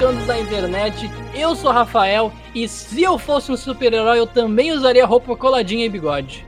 cantos 0.00 0.26
da 0.26 0.40
internet. 0.40 1.10
Eu 1.34 1.54
sou 1.54 1.70
Rafael 1.70 2.32
e 2.54 2.66
se 2.66 3.02
eu 3.02 3.18
fosse 3.18 3.52
um 3.52 3.56
super-herói, 3.56 4.18
eu 4.18 4.26
também 4.26 4.72
usaria 4.72 5.04
roupa 5.04 5.36
coladinha 5.36 5.84
e 5.84 5.90
bigode. 5.90 6.46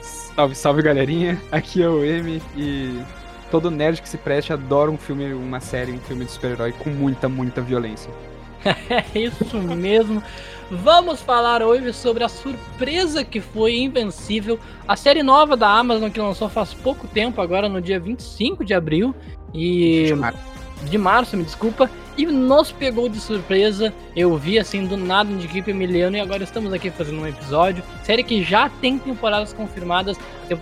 Salve, 0.00 0.54
salve 0.54 0.80
galerinha. 0.80 1.42
Aqui 1.50 1.82
é 1.82 1.88
o 1.88 2.04
M 2.04 2.40
e 2.56 3.02
todo 3.50 3.72
nerd 3.72 4.00
que 4.00 4.08
se 4.08 4.16
preste 4.16 4.52
adora 4.52 4.88
um 4.88 4.96
filme, 4.96 5.34
uma 5.34 5.58
série, 5.58 5.90
um 5.90 5.98
filme 5.98 6.24
de 6.24 6.30
super-herói 6.30 6.70
com 6.70 6.90
muita, 6.90 7.28
muita 7.28 7.60
violência. 7.60 8.08
é 8.64 9.18
isso 9.18 9.58
mesmo. 9.58 10.22
Vamos 10.70 11.20
falar 11.20 11.64
hoje 11.64 11.92
sobre 11.92 12.22
a 12.22 12.28
surpresa 12.28 13.24
que 13.24 13.40
foi 13.40 13.78
Invencível, 13.78 14.60
a 14.86 14.94
série 14.94 15.24
nova 15.24 15.56
da 15.56 15.68
Amazon 15.68 16.08
que 16.08 16.20
lançou 16.20 16.48
faz 16.48 16.72
pouco 16.72 17.08
tempo, 17.08 17.40
agora 17.40 17.68
no 17.68 17.80
dia 17.80 17.98
25 17.98 18.64
de 18.64 18.74
abril 18.74 19.12
e. 19.52 20.14
de 20.82 20.98
março, 20.98 21.36
me 21.36 21.44
desculpa, 21.44 21.90
e 22.16 22.26
nos 22.26 22.72
pegou 22.72 23.08
de 23.08 23.18
surpresa. 23.20 23.92
Eu 24.14 24.36
vi 24.36 24.58
assim 24.58 24.86
do 24.86 24.96
nada 24.96 25.34
de 25.34 25.46
equipe 25.46 25.70
Emiliano 25.70 26.16
e 26.16 26.20
agora 26.20 26.42
estamos 26.42 26.72
aqui 26.72 26.90
fazendo 26.90 27.20
um 27.20 27.26
episódio. 27.26 27.82
Série 28.02 28.22
que 28.22 28.42
já 28.42 28.68
tem 28.68 28.98
temporadas 28.98 29.52
confirmadas, 29.52 30.18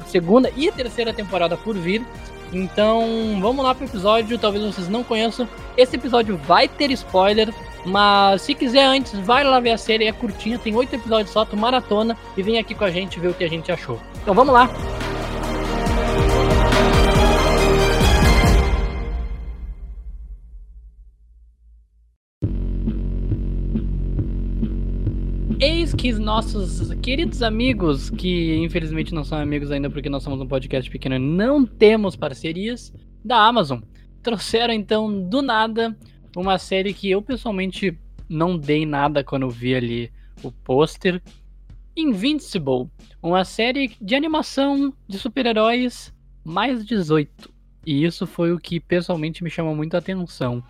segunda 0.06 0.50
e 0.56 0.70
terceira 0.70 1.12
temporada 1.12 1.56
por 1.56 1.77
vir. 1.77 2.04
Então, 2.52 3.38
vamos 3.41 3.64
lá 3.64 3.75
pro 3.75 3.84
episódio. 3.84 4.38
Talvez 4.38 4.64
vocês 4.64 4.88
não 4.88 5.05
conheçam. 5.05 5.48
Esse 5.77 5.97
episódio 5.97 6.36
vai 6.36 6.66
ter 6.66 6.91
spoiler, 6.92 7.53
mas 7.84 8.42
se 8.42 8.55
quiser 8.55 8.84
antes, 8.84 9.12
vai 9.20 9.44
lá 9.44 9.60
ver 9.60 9.72
a 9.72 9.78
série, 9.78 10.06
é 10.06 10.12
curtinha, 10.12 10.58
tem 10.58 10.75
oito 10.75 10.94
episódios 10.94 11.30
só, 11.30 11.44
tu 11.44 11.56
maratona 11.56 12.16
e 12.36 12.42
vem 12.42 12.58
aqui 12.58 12.75
com 12.75 12.84
a 12.84 12.91
gente 12.91 13.20
ver 13.20 13.28
o 13.28 13.34
que 13.34 13.44
a 13.44 13.48
gente 13.48 13.70
achou. 13.70 13.98
Então 14.22 14.34
vamos 14.34 14.53
lá. 14.53 14.69
Que 26.09 26.19
nossos 26.19 26.95
queridos 27.03 27.42
amigos, 27.42 28.09
que 28.09 28.56
infelizmente 28.56 29.12
não 29.12 29.23
são 29.23 29.37
amigos 29.37 29.70
ainda 29.70 29.91
porque 29.91 30.09
nós 30.09 30.23
somos 30.23 30.41
um 30.41 30.47
podcast 30.47 30.91
pequeno 30.91 31.19
não 31.19 31.67
temos 31.67 32.17
parcerias, 32.17 32.95
da 33.23 33.37
Amazon, 33.47 33.81
trouxeram 34.23 34.73
então 34.73 35.28
do 35.28 35.42
nada 35.42 35.95
uma 36.34 36.56
série 36.56 36.95
que 36.95 37.11
eu 37.11 37.20
pessoalmente 37.20 37.98
não 38.27 38.56
dei 38.56 38.87
nada 38.87 39.23
quando 39.23 39.50
vi 39.50 39.75
ali 39.75 40.12
o 40.42 40.50
pôster. 40.50 41.20
Invincible, 41.95 42.89
uma 43.22 43.45
série 43.45 43.91
de 44.00 44.15
animação 44.15 44.95
de 45.06 45.19
super-heróis 45.19 46.15
mais 46.43 46.87
18. 46.87 47.53
E 47.84 48.03
isso 48.03 48.27
foi 48.27 48.53
o 48.53 48.59
que 48.59 48.81
pessoalmente 48.81 49.45
me 49.45 49.50
chamou 49.50 49.77
muito 49.77 49.95
a 49.95 49.98
atenção. 49.98 50.62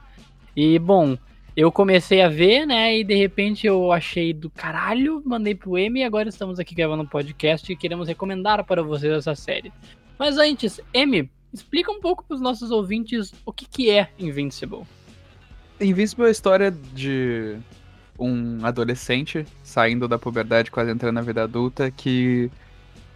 E 0.56 0.80
bom, 0.80 1.16
eu 1.58 1.72
comecei 1.72 2.22
a 2.22 2.28
ver, 2.28 2.64
né? 2.64 3.00
E 3.00 3.02
de 3.02 3.16
repente 3.16 3.66
eu 3.66 3.90
achei 3.90 4.32
do 4.32 4.48
caralho, 4.48 5.20
mandei 5.26 5.56
pro 5.56 5.76
M 5.76 5.98
e 5.98 6.04
agora 6.04 6.28
estamos 6.28 6.60
aqui 6.60 6.72
gravando 6.72 7.02
um 7.02 7.06
podcast 7.06 7.72
e 7.72 7.74
queremos 7.74 8.06
recomendar 8.06 8.62
para 8.62 8.80
vocês 8.80 9.12
essa 9.12 9.34
série. 9.34 9.72
Mas 10.16 10.38
antes, 10.38 10.80
M, 10.94 11.28
explica 11.52 11.90
um 11.90 12.00
pouco 12.00 12.22
para 12.22 12.36
os 12.36 12.40
nossos 12.40 12.70
ouvintes 12.70 13.34
o 13.44 13.52
que, 13.52 13.66
que 13.66 13.90
é 13.90 14.08
Invincible. 14.20 14.84
Invincible 15.80 16.26
é 16.26 16.28
a 16.28 16.30
história 16.30 16.70
de 16.70 17.56
um 18.16 18.64
adolescente 18.64 19.44
saindo 19.60 20.06
da 20.06 20.16
puberdade, 20.16 20.70
quase 20.70 20.92
entrando 20.92 21.16
na 21.16 21.22
vida 21.22 21.42
adulta, 21.42 21.90
que 21.90 22.52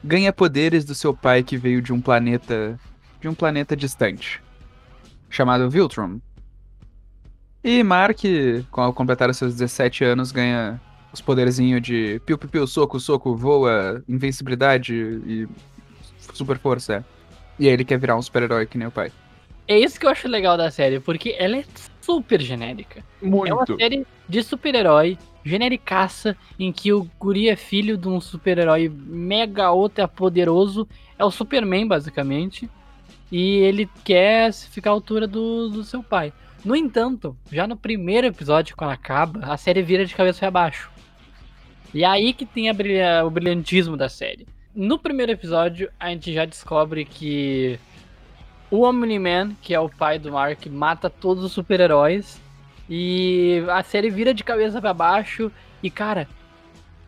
ganha 0.02 0.32
poderes 0.32 0.84
do 0.84 0.96
seu 0.96 1.14
pai 1.14 1.44
que 1.44 1.56
veio 1.56 1.80
de 1.80 1.92
um 1.92 2.00
planeta 2.00 2.76
de 3.20 3.28
um 3.28 3.34
planeta 3.34 3.76
distante, 3.76 4.42
chamado 5.30 5.70
Viltrum. 5.70 6.20
E 7.64 7.82
Mark, 7.82 8.18
ao 8.72 8.92
completar 8.92 9.30
os 9.30 9.36
seus 9.36 9.52
17 9.54 10.04
anos, 10.04 10.32
ganha 10.32 10.80
os 11.12 11.20
poderzinhos 11.20 11.80
de 11.80 12.20
piu 12.26 12.36
piu 12.36 12.48
piu, 12.48 12.66
soco, 12.66 12.98
soco, 12.98 13.36
voa, 13.36 14.02
invencibilidade 14.08 14.94
e 14.94 15.48
super 16.32 16.58
força. 16.58 17.04
E 17.58 17.68
aí 17.68 17.72
ele 17.72 17.84
quer 17.84 17.98
virar 17.98 18.16
um 18.16 18.22
super-herói 18.22 18.66
que 18.66 18.76
nem 18.76 18.88
o 18.88 18.90
pai. 18.90 19.12
É 19.68 19.78
isso 19.78 20.00
que 20.00 20.06
eu 20.06 20.10
acho 20.10 20.26
legal 20.26 20.56
da 20.56 20.70
série, 20.70 20.98
porque 20.98 21.36
ela 21.38 21.56
é 21.56 21.64
super 22.00 22.40
genérica. 22.40 23.04
É 23.22 23.26
uma 23.26 23.54
Muito. 23.54 23.76
série 23.76 24.04
de 24.28 24.42
super-herói, 24.42 25.16
genericaça, 25.44 26.36
em 26.58 26.72
que 26.72 26.92
o 26.92 27.08
guri 27.18 27.48
é 27.48 27.54
filho 27.54 27.96
de 27.96 28.08
um 28.08 28.20
super-herói 28.20 28.88
mega 28.88 29.72
ultra 29.72 30.08
poderoso. 30.08 30.88
É 31.16 31.24
o 31.24 31.30
Superman, 31.30 31.86
basicamente. 31.86 32.68
E 33.30 33.58
ele 33.58 33.88
quer 34.04 34.52
ficar 34.52 34.90
à 34.90 34.92
altura 34.92 35.26
do, 35.26 35.68
do 35.68 35.84
seu 35.84 36.02
pai. 36.02 36.32
No 36.64 36.76
entanto, 36.76 37.36
já 37.50 37.66
no 37.66 37.76
primeiro 37.76 38.26
episódio, 38.26 38.76
quando 38.76 38.90
acaba, 38.90 39.40
a 39.52 39.56
série 39.56 39.82
vira 39.82 40.04
de 40.06 40.14
cabeça 40.14 40.40
para 40.40 40.50
baixo. 40.50 40.90
E 41.92 42.04
é 42.04 42.06
aí 42.06 42.32
que 42.32 42.46
tem 42.46 42.72
brilha- 42.72 43.24
o 43.24 43.30
brilhantismo 43.30 43.96
da 43.96 44.08
série. 44.08 44.46
No 44.74 44.98
primeiro 44.98 45.32
episódio, 45.32 45.90
a 45.98 46.08
gente 46.10 46.32
já 46.32 46.44
descobre 46.44 47.04
que 47.04 47.78
o 48.70 48.82
Omni-Man, 48.82 49.52
que 49.60 49.74
é 49.74 49.80
o 49.80 49.88
pai 49.90 50.18
do 50.18 50.32
Mark, 50.32 50.64
mata 50.66 51.10
todos 51.10 51.44
os 51.44 51.52
super-heróis. 51.52 52.40
E 52.88 53.62
a 53.68 53.82
série 53.82 54.08
vira 54.10 54.32
de 54.32 54.44
cabeça 54.44 54.80
pra 54.80 54.94
baixo. 54.94 55.50
E, 55.82 55.90
cara, 55.90 56.28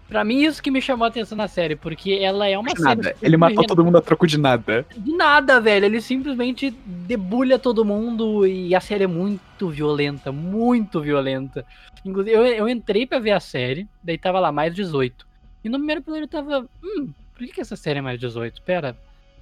pra 0.09 0.25
mim 0.25 0.42
isso 0.42 0.62
que 0.62 0.70
me 0.70 0.81
chamou 0.81 1.04
a 1.04 1.09
atenção 1.09 1.37
na 1.37 1.48
série, 1.48 1.76
porque 1.76 2.12
ela 2.12 2.47
é 2.47 2.59
uma 2.59 2.72
De 2.72 2.81
série. 2.81 2.97
nada. 3.03 3.16
Ele 3.22 3.37
matou 3.37 3.66
todo 3.66 3.84
mundo 3.84 3.98
a 3.98 4.03
troco 4.03 4.26
de 4.26 4.38
nada. 4.38 4.87
De 4.97 5.12
nada, 5.12 5.60
velho. 5.60 5.87
Ele 5.87 6.00
simplesmente 6.00 6.70
debulha 6.87 7.59
todo 7.59 7.84
mundo 7.84 8.47
e 8.47 8.75
a 8.75 8.81
série 8.81 9.04
é 9.04 9.09
muito 9.09 9.69
violenta, 9.69 10.31
muito 10.32 11.00
violenta. 11.00 11.64
Inclusive, 12.04 12.37
eu, 12.37 12.44
eu 12.47 12.69
entrei 12.69 13.06
pra 13.06 13.19
ver 13.19 13.32
a 13.32 13.41
série, 13.41 13.88
daí 14.03 14.19
tava 14.19 14.38
lá, 14.41 14.53
mais 14.53 14.75
18. 14.75 15.26
E 15.64 15.69
no 15.69 15.78
primeiro 15.78 16.00
episódio 16.03 16.25
eu 16.25 16.28
tava, 16.28 16.66
hum, 16.82 17.09
por 17.32 17.47
que, 17.47 17.53
que 17.54 17.60
essa 17.60 17.76
série 17.76 17.98
é 17.98 18.03
mais 18.03 18.20
18? 18.20 18.60
Pera, 18.62 18.94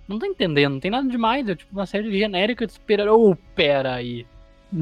não 0.08 0.18
tô 0.18 0.26
entendendo, 0.26 0.74
não 0.74 0.80
tem 0.80 0.90
nada 0.90 1.08
demais. 1.08 1.48
É 1.48 1.54
tipo 1.56 1.72
uma 1.72 1.86
série 1.86 2.16
genérica 2.16 2.66
de 2.66 2.72
super-herói. 2.72 3.16
Oh, 3.32 3.36
pera 3.54 3.94
aí. 3.94 4.24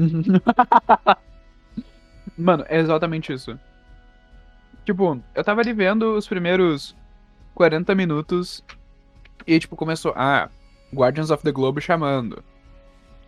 Mano, 2.37 2.65
é 2.69 2.79
exatamente 2.79 3.33
isso. 3.33 3.59
Tipo, 4.85 5.21
eu 5.35 5.43
tava 5.43 5.61
ali 5.61 5.73
vendo 5.73 6.15
os 6.15 6.27
primeiros 6.27 6.95
40 7.53 7.93
minutos 7.95 8.63
e, 9.45 9.59
tipo, 9.59 9.75
começou. 9.75 10.13
Ah, 10.15 10.49
Guardians 10.93 11.29
of 11.29 11.43
the 11.43 11.51
Globe 11.51 11.81
chamando. 11.81 12.43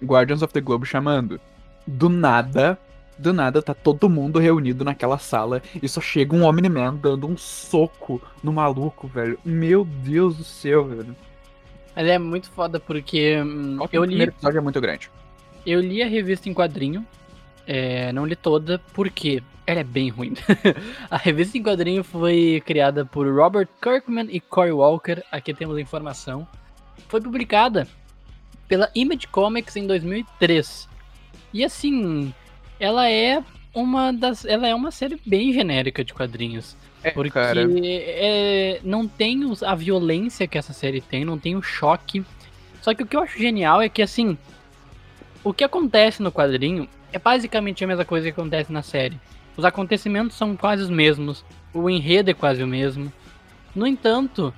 Guardians 0.04 0.42
of 0.42 0.54
the 0.54 0.62
Globe 0.62 0.86
chamando. 0.86 1.40
Do 1.86 2.10
nada, 2.10 2.78
do 3.18 3.34
nada, 3.34 3.62
tá 3.62 3.74
todo 3.74 4.10
mundo 4.10 4.40
reunido 4.40 4.84
naquela 4.84 5.18
sala 5.18 5.62
e 5.82 5.88
só 5.88 6.02
chega 6.02 6.36
um 6.36 6.44
Omni-Man 6.44 6.96
dando 6.96 7.28
um 7.28 7.38
soco 7.38 8.22
no 8.44 8.52
maluco, 8.52 9.08
velho. 9.08 9.38
Meu 9.44 9.86
Deus 9.86 10.38
do 10.38 10.44
céu, 10.44 10.86
velho. 10.86 11.16
Mas 11.96 12.08
é 12.08 12.18
muito 12.18 12.50
foda 12.50 12.80
porque 12.80 13.42
hum, 13.42 13.78
o 13.80 13.88
primeiro 13.88 14.32
episódio 14.32 14.58
é 14.58 14.62
muito 14.62 14.82
grande. 14.82 15.12
Eu 15.66 15.80
li 15.80 16.02
a 16.02 16.08
revista 16.08 16.50
em 16.50 16.54
quadrinho, 16.54 17.06
é, 17.68 18.12
não 18.12 18.26
li 18.26 18.36
toda, 18.36 18.80
porque 18.94 19.42
ela 19.66 19.80
é 19.80 19.84
bem 19.84 20.10
ruim. 20.10 20.34
a 21.10 21.18
revista 21.18 21.58
em 21.58 21.64
quadrinho 21.64 22.04
foi 22.04 22.62
criada 22.66 23.06
por 23.06 23.28
Robert 23.34 23.68
Kirkman 23.82 24.28
e 24.30 24.40
Cory 24.40 24.72
Walker, 24.72 25.24
aqui 25.32 25.54
temos 25.54 25.78
a 25.78 25.82
informação. 25.82 26.48
Foi 27.08 27.22
publicada 27.22 27.88
pela 28.68 28.90
Image 28.96 29.28
Comics 29.28 29.76
em 29.76 29.86
2003. 29.88 30.90
E 31.54 31.64
assim, 31.64 32.34
ela 32.80 33.10
é 33.10 33.44
uma 33.74 34.12
das, 34.12 34.46
ela 34.46 34.68
é 34.68 34.76
uma 34.76 34.92
série 34.92 35.20
bem 35.26 35.54
genérica 35.54 36.04
de 36.04 36.14
quadrinhos. 36.14 36.76
É, 37.04 37.12
Porque 37.12 37.32
cara. 37.32 37.68
é, 37.70 38.80
não 38.84 39.08
tem 39.08 39.44
os- 39.44 39.62
a 39.62 39.76
violência 39.76 40.48
que 40.48 40.58
essa 40.58 40.72
série 40.74 41.02
tem, 41.02 41.26
não 41.26 41.38
tem 41.38 41.56
o 41.56 41.62
choque. 41.62 42.24
Só 42.82 42.94
que 42.94 43.04
o 43.04 43.06
que 43.06 43.16
eu 43.16 43.22
acho 43.22 43.38
genial 43.38 43.82
é 43.82 43.90
que, 43.90 44.02
assim, 44.02 44.38
o 45.44 45.54
que 45.54 45.64
acontece 45.64 46.22
no 46.22 46.32
quadrinho 46.32 46.88
é 47.14 47.20
basicamente 47.20 47.84
a 47.84 47.88
mesma 47.88 48.04
coisa 48.04 48.26
que 48.26 48.32
acontece 48.40 48.74
na 48.74 48.82
série. 48.82 49.20
Os 49.56 49.64
acontecimentos 49.64 50.36
são 50.36 50.56
quase 50.58 50.82
os 50.84 50.90
mesmos, 50.90 51.46
o 51.74 51.90
enredo 51.90 52.32
é 52.32 52.34
quase 52.34 52.64
o 52.64 52.68
mesmo. 52.68 53.14
No 53.76 53.86
entanto, 53.88 54.54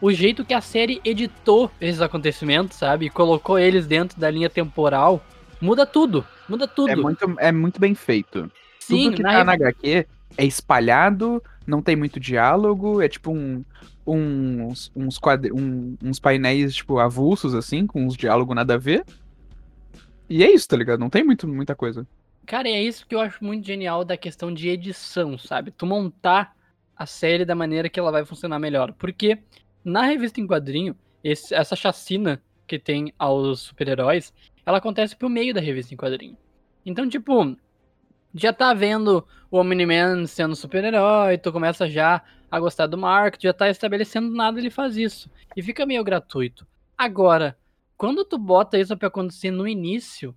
o 0.00 0.12
jeito 0.12 0.44
que 0.44 0.52
a 0.52 0.60
série 0.60 1.00
editou 1.04 1.70
esses 1.80 2.00
acontecimentos, 2.02 2.76
sabe, 2.76 3.06
e 3.06 3.10
colocou 3.10 3.58
eles 3.58 3.86
dentro 3.86 4.18
da 4.18 4.30
linha 4.30 4.50
temporal, 4.50 5.24
muda 5.60 5.86
tudo. 5.86 6.24
Muda 6.48 6.66
tudo. 6.68 6.90
É 6.90 6.96
muito, 6.96 7.34
é 7.38 7.52
muito 7.52 7.80
bem 7.80 7.94
feito. 7.94 8.50
Sim, 8.80 9.04
Tudo 9.04 9.16
que 9.16 9.22
na 9.22 9.32
tá 9.32 9.44
na 9.44 9.52
HQ 9.52 10.06
é 10.36 10.44
espalhado, 10.44 11.42
não 11.66 11.80
tem 11.80 11.96
muito 11.96 12.18
diálogo, 12.20 13.00
é 13.00 13.08
tipo 13.08 13.30
um, 13.30 13.64
uns, 14.06 14.90
uns, 14.94 15.18
quadri- 15.18 15.52
um- 15.52 15.96
uns 16.02 16.18
painéis, 16.18 16.74
tipo, 16.74 16.98
avulsos, 16.98 17.54
assim, 17.54 17.86
com 17.86 18.04
uns 18.04 18.16
diálogos 18.16 18.54
nada 18.54 18.74
a 18.74 18.78
ver. 18.78 19.04
E 20.28 20.42
é 20.42 20.50
isso, 20.52 20.68
tá 20.68 20.76
ligado? 20.76 21.00
Não 21.00 21.10
tem 21.10 21.22
muito, 21.24 21.46
muita 21.46 21.74
coisa. 21.74 22.06
Cara, 22.46 22.68
é 22.68 22.82
isso 22.82 23.06
que 23.06 23.14
eu 23.14 23.20
acho 23.20 23.42
muito 23.42 23.66
genial 23.66 24.04
da 24.04 24.16
questão 24.16 24.52
de 24.52 24.68
edição, 24.68 25.38
sabe? 25.38 25.70
Tu 25.70 25.86
montar 25.86 26.54
a 26.96 27.06
série 27.06 27.44
da 27.44 27.54
maneira 27.54 27.88
que 27.88 27.98
ela 27.98 28.12
vai 28.12 28.24
funcionar 28.24 28.58
melhor. 28.58 28.92
Porque 28.92 29.38
Na 29.86 30.02
revista 30.06 30.40
em 30.40 30.46
quadrinho, 30.46 30.96
esse- 31.22 31.54
essa 31.54 31.76
chacina 31.76 32.42
que 32.66 32.78
tem 32.78 33.12
aos 33.18 33.60
super-heróis, 33.60 34.32
ela 34.64 34.78
acontece 34.78 35.14
pro 35.14 35.28
meio 35.28 35.52
da 35.52 35.60
revista 35.60 35.92
em 35.92 35.96
quadrinho. 35.98 36.38
Então, 36.86 37.06
tipo, 37.06 37.54
já 38.34 38.52
tá 38.52 38.72
vendo 38.74 39.26
o 39.50 39.58
Omni-Man 39.58 40.26
sendo 40.26 40.56
super-herói, 40.56 41.38
tu 41.38 41.52
começa 41.52 41.88
já 41.88 42.22
a 42.50 42.58
gostar 42.60 42.86
do 42.86 42.96
Mark, 42.96 43.36
já 43.40 43.52
tá 43.52 43.68
estabelecendo 43.68 44.30
nada, 44.34 44.58
ele 44.58 44.70
faz 44.70 44.96
isso. 44.96 45.30
E 45.54 45.62
fica 45.62 45.84
meio 45.84 46.02
gratuito. 46.02 46.66
Agora, 46.96 47.56
quando 47.96 48.24
tu 48.24 48.38
bota 48.38 48.78
isso 48.78 48.96
pra 48.96 49.08
acontecer 49.08 49.50
no 49.50 49.66
início, 49.66 50.34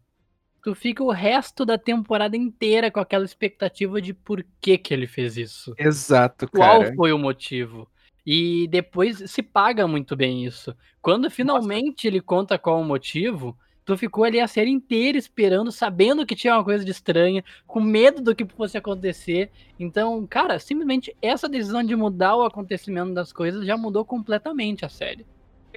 tu 0.64 0.76
fica 0.76 1.04
o 1.04 1.12
resto 1.12 1.66
da 1.66 1.78
temporada 1.78 2.36
inteira 2.36 2.92
com 2.92 3.00
aquela 3.00 3.26
expectativa 3.26 4.02
de 4.02 4.14
por 4.14 4.46
que 4.60 4.78
que 4.78 4.94
ele 4.94 5.08
fez 5.08 5.38
isso. 5.38 5.74
Exato, 5.78 6.48
Qual 6.50 6.82
cara. 6.82 6.96
foi 6.96 7.14
o 7.14 7.18
motivo? 7.18 7.88
E 8.26 8.68
depois 8.68 9.24
se 9.32 9.42
paga 9.42 9.88
muito 9.88 10.16
bem 10.16 10.46
isso. 10.46 10.76
Quando 11.02 11.32
finalmente 11.32 12.08
ele 12.08 12.20
conta 12.20 12.60
qual 12.60 12.82
o 12.82 12.84
motivo, 12.84 13.58
tu 13.86 13.96
ficou 13.96 14.26
ali 14.26 14.42
a 14.42 14.48
série 14.50 14.70
inteira 14.70 15.18
esperando, 15.18 15.72
sabendo 15.72 16.26
que 16.26 16.36
tinha 16.36 16.54
uma 16.54 16.64
coisa 16.66 16.84
de 16.84 16.92
estranha, 16.92 17.42
com 17.66 17.80
medo 17.80 18.22
do 18.22 18.36
que 18.36 18.46
fosse 18.46 18.78
acontecer. 18.78 19.50
Então, 19.80 20.28
cara, 20.28 20.60
simplesmente 20.60 21.16
essa 21.22 21.48
decisão 21.48 21.82
de 21.82 21.96
mudar 21.96 22.36
o 22.36 22.44
acontecimento 22.44 23.14
das 23.14 23.32
coisas 23.32 23.66
já 23.66 23.78
mudou 23.78 24.04
completamente 24.04 24.84
a 24.84 24.90
série. 24.90 25.26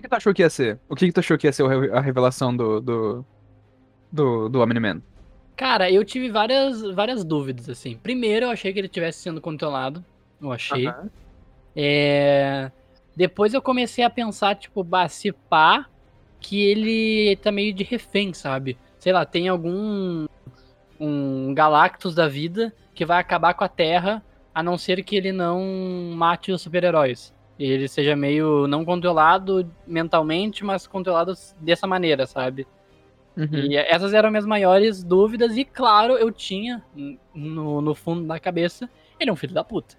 O 0.01 0.03
que, 0.03 0.09
que 0.09 0.09
tu 0.09 0.17
achou 0.17 0.33
que 0.33 0.41
ia 0.41 0.49
ser? 0.49 0.81
O 0.89 0.97
que, 0.97 1.07
que 1.07 1.13
tu 1.13 1.21
achou 1.21 1.37
que 1.37 1.47
ia 1.47 1.53
ser 1.53 1.63
a 1.93 2.01
revelação 2.01 2.57
do. 2.57 2.81
do. 2.81 3.25
do, 4.11 4.49
do 4.49 4.61
Omni-Man? 4.63 5.03
Cara, 5.55 5.91
eu 5.91 6.03
tive 6.03 6.31
várias, 6.31 6.81
várias 6.81 7.23
dúvidas, 7.23 7.69
assim. 7.69 7.99
Primeiro, 8.03 8.47
eu 8.47 8.51
achei 8.51 8.73
que 8.73 8.79
ele 8.79 8.87
estivesse 8.87 9.21
sendo 9.21 9.43
controlado. 9.43 10.03
Eu 10.41 10.51
achei. 10.51 10.91
É, 11.77 12.73
Depois 13.15 13.53
eu 13.53 13.61
comecei 13.61 14.03
a 14.03 14.09
pensar, 14.09 14.55
tipo, 14.55 14.83
pá, 15.51 15.87
que 16.41 16.63
ele 16.63 17.37
tá 17.37 17.53
meio 17.53 17.75
de 17.75 17.85
refém, 17.85 18.33
sabe? 18.33 18.79
Sei 18.99 19.13
lá, 19.13 19.27
tem 19.27 19.49
algum 19.49 20.25
um 20.99 21.53
Galactus 21.53 22.15
da 22.15 22.27
vida 22.27 22.75
que 22.95 23.05
vai 23.05 23.21
acabar 23.21 23.53
com 23.53 23.65
a 23.65 23.69
Terra, 23.69 24.23
a 24.55 24.63
não 24.63 24.79
ser 24.79 25.05
que 25.05 25.15
ele 25.15 25.31
não 25.31 25.61
mate 26.17 26.51
os 26.53 26.63
super-heróis. 26.63 27.35
E 27.61 27.71
ele 27.71 27.87
seja 27.89 28.17
meio 28.17 28.67
não 28.67 28.87
controlado 28.87 29.71
mentalmente, 29.87 30.65
mas 30.65 30.87
controlado 30.87 31.35
dessa 31.61 31.87
maneira, 31.87 32.27
sabe? 32.27 32.67
Uhum. 33.37 33.49
E 33.53 33.77
essas 33.77 34.15
eram 34.15 34.31
minhas 34.31 34.47
maiores 34.47 35.05
dúvidas, 35.05 35.55
e 35.59 35.63
claro, 35.63 36.15
eu 36.15 36.33
tinha 36.33 36.83
no, 37.35 37.83
no 37.83 37.95
fundo 37.95 38.27
da 38.27 38.41
cabeça, 38.41 38.89
ele 39.21 39.29
é 39.29 39.33
um 39.33 39.37
filho 39.37 39.53
da 39.53 39.63
puta. 39.63 39.95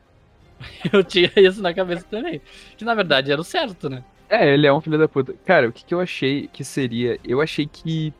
Eu 0.92 1.04
tinha 1.04 1.32
isso 1.38 1.60
na 1.60 1.74
cabeça 1.74 2.06
também. 2.08 2.40
Que 2.78 2.86
na 2.86 2.94
verdade 2.94 3.32
era 3.32 3.42
o 3.42 3.44
certo, 3.44 3.90
né? 3.90 4.04
É, 4.30 4.54
ele 4.54 4.68
é 4.68 4.74
um 4.74 4.80
filho 4.80 4.98
da 4.98 5.08
puta. 5.08 5.34
Cara, 5.44 5.70
o 5.70 5.72
que, 5.72 5.84
que 5.84 5.94
eu 5.94 6.00
achei 6.00 6.48
que 6.54 6.64
seria? 6.64 7.20
Eu 7.24 7.42
achei 7.42 7.66
que 7.66 8.14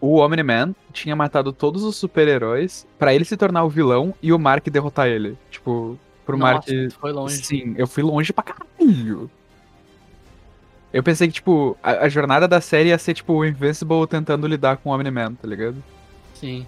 o 0.00 0.16
Omni-Man 0.16 0.74
tinha 0.92 1.14
matado 1.14 1.52
todos 1.52 1.84
os 1.84 1.94
super-heróis 1.94 2.86
pra 2.98 3.14
ele 3.14 3.24
se 3.24 3.36
tornar 3.36 3.62
o 3.64 3.68
vilão 3.68 4.12
e 4.20 4.32
o 4.32 4.38
Mark 4.38 4.66
derrotar 4.68 5.06
ele. 5.06 5.38
Tipo, 5.48 5.96
pro 6.24 6.38
Mark. 6.38 6.66
Nossa, 6.68 6.96
foi 6.98 7.12
longe. 7.12 7.36
Sim, 7.44 7.74
eu 7.76 7.86
fui 7.86 8.02
longe 8.02 8.32
pra 8.32 8.44
caralho. 8.44 9.30
Eu 10.92 11.02
pensei 11.02 11.28
que, 11.28 11.34
tipo, 11.34 11.76
a, 11.82 12.04
a 12.04 12.08
jornada 12.08 12.48
da 12.48 12.60
série 12.60 12.88
ia 12.88 12.98
ser, 12.98 13.14
tipo, 13.14 13.32
o 13.34 13.44
Invincible 13.44 14.06
tentando 14.08 14.46
lidar 14.46 14.76
com 14.78 14.90
o 14.90 14.92
Omni-Man, 14.92 15.34
tá 15.34 15.46
ligado? 15.46 15.76
Sim. 16.34 16.66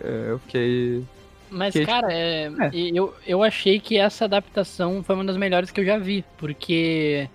É, 0.00 0.26
eu 0.30 0.38
fiquei. 0.40 1.02
Mas, 1.48 1.72
Que, 1.72 1.86
cara, 1.86 2.12
é, 2.12 2.46
é. 2.60 2.70
e 2.74 2.94
Eu, 2.94 3.14
eu 3.26 3.42
achei 3.42 3.80
que 3.80 3.96
essa 3.96 4.26
adaptação 4.26 5.02
foi 5.02 5.14
uma 5.14 5.24
das 5.24 5.36
melhores 5.38 5.70
que 5.70 5.80
eu 5.80 5.84
já 5.86 5.96
vi. 5.96 6.22
Porque 6.36 7.30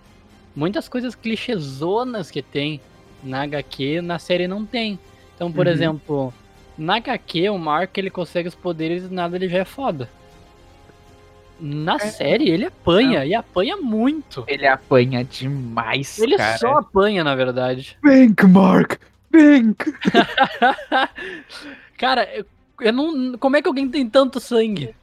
muitas 0.56 0.88
coisas 0.88 1.16
clichêzonas 1.16 2.30
que 2.30 2.42
tem 2.44 2.80
na 3.24 3.42
HQ, 3.44 4.02
na 4.02 4.20
série 4.20 4.48
não 4.48 4.64
tem. 4.64 5.00
Então, 5.36 5.52
por 5.52 5.66
Uhum. 5.66 5.74
exemplo, 5.74 6.34
na 6.78 6.98
HQ, 6.98 7.50
o 7.50 7.58
Mark 7.58 7.98
ele 7.98 8.12
consegue 8.12 8.48
os 8.48 8.54
poderes 8.56 9.06
e 9.06 9.14
nada 9.14 9.36
ele 9.38 9.50
já 9.50 9.60
é 9.60 9.66
foda. 9.66 10.08
Na 11.64 11.96
É. 11.96 12.00
série, 12.00 12.50
ele 12.50 12.66
apanha, 12.66 13.24
e 13.24 13.36
apanha 13.36 13.78
muito. 13.78 14.44
Ele 14.48 14.66
apanha 14.66 15.24
demais, 15.24 16.18
Ele 16.18 16.36
cara. 16.36 16.58
só 16.58 16.78
apanha, 16.78 17.24
na 17.24 17.36
verdade. 17.36 17.98
Bank, 18.04 18.46
Mark! 18.48 18.94
Bank! 19.32 19.78
Cara, 21.98 22.28
eu, 22.36 22.46
eu 22.82 22.92
não. 22.92 23.38
Como 23.38 23.56
é 23.56 23.62
que 23.62 23.68
alguém 23.68 23.88
tem 23.88 24.10
tanto 24.10 24.40
sangue? 24.40 24.96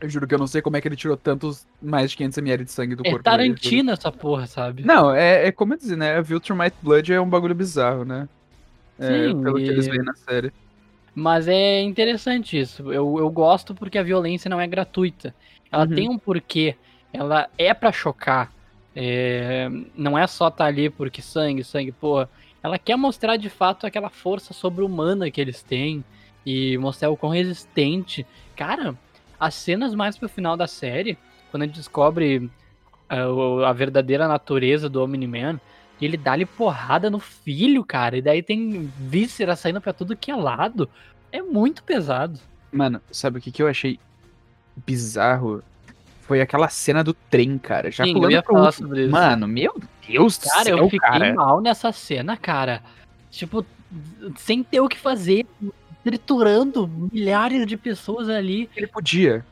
Eu 0.00 0.08
juro 0.08 0.26
que 0.28 0.34
eu 0.34 0.38
não 0.38 0.46
sei 0.46 0.62
como 0.62 0.76
é 0.76 0.80
que 0.80 0.86
ele 0.86 0.94
tirou 0.96 1.16
tantos 1.16 1.66
mais 1.82 2.10
de 2.12 2.16
500ml 2.16 2.64
de 2.64 2.70
sangue 2.70 2.94
do 2.94 3.02
É 3.04 3.10
corpo 3.10 3.24
dele. 3.24 3.36
Tarantino 3.36 3.90
essa 3.90 4.12
porra, 4.12 4.46
sabe? 4.46 4.84
Não, 4.84 5.12
é, 5.12 5.46
é 5.48 5.52
como 5.52 5.74
eu 5.74 5.78
dizer, 5.78 5.96
né? 5.96 6.16
A 6.16 6.20
Viltrumite 6.20 6.76
Blood 6.82 7.12
é 7.12 7.20
um 7.20 7.28
bagulho 7.28 7.54
bizarro, 7.54 8.04
né? 8.04 8.28
É, 8.98 9.28
Sim, 9.28 9.42
pelo 9.42 9.56
que 9.56 9.62
e- 9.62 9.68
eles 9.68 9.86
veem 9.86 10.02
na 10.02 10.14
série. 10.14 10.52
Mas 11.18 11.48
é 11.48 11.80
interessante 11.82 12.58
isso. 12.58 12.92
Eu, 12.92 13.18
eu 13.18 13.28
gosto 13.30 13.74
porque 13.74 13.98
a 13.98 14.02
violência 14.04 14.48
não 14.48 14.60
é 14.60 14.66
gratuita. 14.66 15.34
Ela 15.70 15.84
Uhum. 15.84 15.94
tem 15.94 16.08
um 16.08 16.16
porquê. 16.18 16.76
Ela 17.12 17.48
é 17.58 17.74
pra 17.74 17.90
chocar. 17.90 18.52
É, 18.94 19.68
não 19.96 20.16
é 20.16 20.26
só 20.26 20.50
tá 20.50 20.64
ali 20.66 20.88
porque 20.88 21.20
sangue, 21.20 21.64
sangue, 21.64 21.90
porra. 21.92 22.28
Ela 22.62 22.78
quer 22.78 22.96
mostrar 22.96 23.36
de 23.36 23.48
fato 23.50 23.86
aquela 23.86 24.08
força 24.10 24.52
sobre-humana 24.54 25.30
que 25.30 25.40
eles 25.40 25.62
têm. 25.62 26.04
E 26.46 26.78
mostrar 26.78 27.10
o 27.10 27.16
quão 27.16 27.32
resistente. 27.32 28.24
Cara, 28.56 28.94
as 29.40 29.54
cenas 29.54 29.94
mais 29.94 30.16
pro 30.16 30.28
final 30.28 30.56
da 30.56 30.66
série, 30.68 31.18
quando 31.50 31.64
a 31.64 31.66
gente 31.66 31.76
descobre 31.76 32.48
ah, 33.08 33.28
o- 33.28 33.64
a 33.64 33.72
verdadeira 33.72 34.28
natureza 34.28 34.88
do 34.88 35.02
Omni-Man, 35.02 35.60
e 36.00 36.04
ele 36.04 36.16
dá-lhe 36.16 36.46
porrada 36.46 37.10
no 37.10 37.18
filho, 37.18 37.84
cara. 37.84 38.16
E 38.16 38.22
daí 38.22 38.42
tem 38.42 38.90
víscera 38.98 39.56
saindo 39.56 39.80
pra 39.80 39.92
tudo 39.92 40.16
que 40.16 40.30
é 40.30 40.36
lado. 40.36 40.88
É 41.32 41.42
muito 41.42 41.82
pesado. 41.82 42.38
Mano, 42.72 43.00
sabe 43.10 43.38
o 43.38 43.42
que, 43.42 43.50
que 43.50 43.62
eu 43.62 43.68
achei 43.68 43.98
bizarro? 44.86 45.62
Foi 46.22 46.40
aquela 46.40 46.68
cena 46.68 47.02
do 47.02 47.14
trem, 47.14 47.58
cara. 47.58 47.90
Já 47.90 48.04
Sim, 48.04 48.22
eu 48.22 48.30
ia 48.30 48.42
falar 48.42 48.72
sobre 48.72 49.04
isso. 49.04 49.10
Mano, 49.10 49.48
meu 49.48 49.74
Deus 50.06 50.38
do 50.38 50.48
Cara, 50.48 50.64
céu, 50.64 50.78
eu 50.78 50.84
fiquei 50.84 50.98
cara. 50.98 51.34
mal 51.34 51.60
nessa 51.60 51.90
cena, 51.90 52.36
cara. 52.36 52.82
Tipo, 53.30 53.64
sem 54.36 54.62
ter 54.62 54.80
o 54.80 54.88
que 54.88 54.98
fazer, 54.98 55.46
triturando 56.04 56.86
milhares 57.12 57.66
de 57.66 57.76
pessoas 57.76 58.28
ali. 58.28 58.68
Ele 58.76 58.86
podia. 58.86 59.44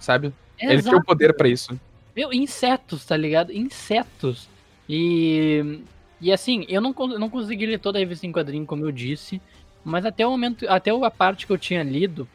Sabe? 0.00 0.32
Ele 0.58 0.74
Exato. 0.74 0.88
tinha 0.88 1.00
o 1.00 1.04
poder 1.04 1.34
pra 1.34 1.48
isso. 1.48 1.78
Meu, 2.14 2.32
insetos, 2.32 3.04
tá 3.04 3.16
ligado? 3.16 3.52
Insetos. 3.52 4.48
E. 4.88 5.80
E 6.20 6.32
assim, 6.32 6.66
eu 6.68 6.80
não, 6.80 6.92
não 7.18 7.30
consegui 7.30 7.66
ler 7.66 7.78
toda 7.78 7.98
a 7.98 8.00
revista 8.00 8.26
em 8.26 8.32
quadrinho, 8.32 8.66
como 8.66 8.84
eu 8.84 8.90
disse. 8.90 9.40
Mas 9.84 10.04
até 10.04 10.26
o 10.26 10.30
momento, 10.30 10.66
até 10.68 10.90
a 10.90 11.10
parte 11.10 11.46
que 11.46 11.52
eu 11.52 11.58
tinha 11.58 11.82
lido, 11.82 12.28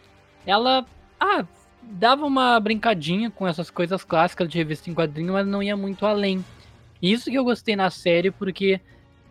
ela. 0.45 0.85
Ah, 1.19 1.45
dava 1.81 2.25
uma 2.25 2.59
brincadinha 2.59 3.29
com 3.29 3.47
essas 3.47 3.69
coisas 3.69 4.03
clássicas 4.03 4.47
de 4.47 4.57
revista 4.57 4.89
em 4.89 4.93
quadrinho, 4.93 5.33
mas 5.33 5.45
não 5.45 5.61
ia 5.61 5.75
muito 5.75 6.05
além. 6.05 6.43
Isso 7.01 7.29
que 7.29 7.37
eu 7.37 7.43
gostei 7.43 7.75
na 7.75 7.89
série, 7.89 8.31
porque 8.31 8.79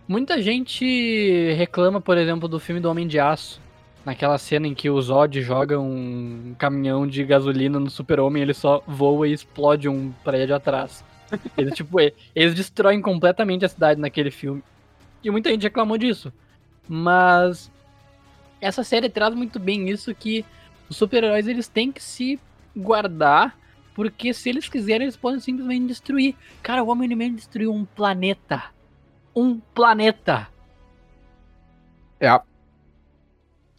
muita 0.06 0.40
gente 0.42 1.52
reclama, 1.54 2.00
por 2.00 2.18
exemplo, 2.18 2.46
do 2.46 2.60
filme 2.60 2.80
do 2.80 2.90
Homem 2.90 3.06
de 3.06 3.18
Aço. 3.18 3.60
Naquela 4.04 4.36
cena 4.36 4.66
em 4.66 4.74
que 4.74 4.90
o 4.90 5.00
Zod 5.00 5.40
joga 5.40 5.78
um 5.78 6.54
caminhão 6.58 7.06
de 7.06 7.24
gasolina 7.24 7.78
no 7.78 7.88
super-homem, 7.88 8.42
ele 8.42 8.52
só 8.52 8.82
voa 8.86 9.28
e 9.28 9.32
explode 9.32 9.88
um 9.88 10.12
prédio 10.24 10.56
atrás. 10.56 11.04
Eles, 11.56 11.74
tipo, 11.74 12.00
e- 12.00 12.14
eles 12.34 12.54
destroem 12.54 13.00
completamente 13.00 13.64
a 13.64 13.68
cidade 13.68 14.00
naquele 14.00 14.30
filme. 14.30 14.62
E 15.22 15.30
muita 15.30 15.50
gente 15.50 15.62
reclamou 15.62 15.96
disso. 15.98 16.32
Mas 16.88 17.70
essa 18.60 18.82
série 18.84 19.08
traz 19.08 19.34
muito 19.34 19.58
bem 19.58 19.88
isso 19.88 20.14
que 20.14 20.44
os 20.88 20.96
super-heróis 20.96 21.46
eles 21.46 21.68
têm 21.68 21.90
que 21.92 22.02
se 22.02 22.38
guardar, 22.76 23.56
porque 23.94 24.32
se 24.34 24.48
eles 24.48 24.68
quiserem, 24.68 25.04
eles 25.04 25.16
podem 25.16 25.40
simplesmente 25.40 25.86
destruir. 25.86 26.34
Cara, 26.62 26.82
o 26.82 26.88
Homem-Man 26.88 27.34
destruiu 27.34 27.72
um 27.72 27.84
planeta. 27.84 28.64
Um 29.34 29.58
planeta. 29.74 30.48
É. 32.20 32.40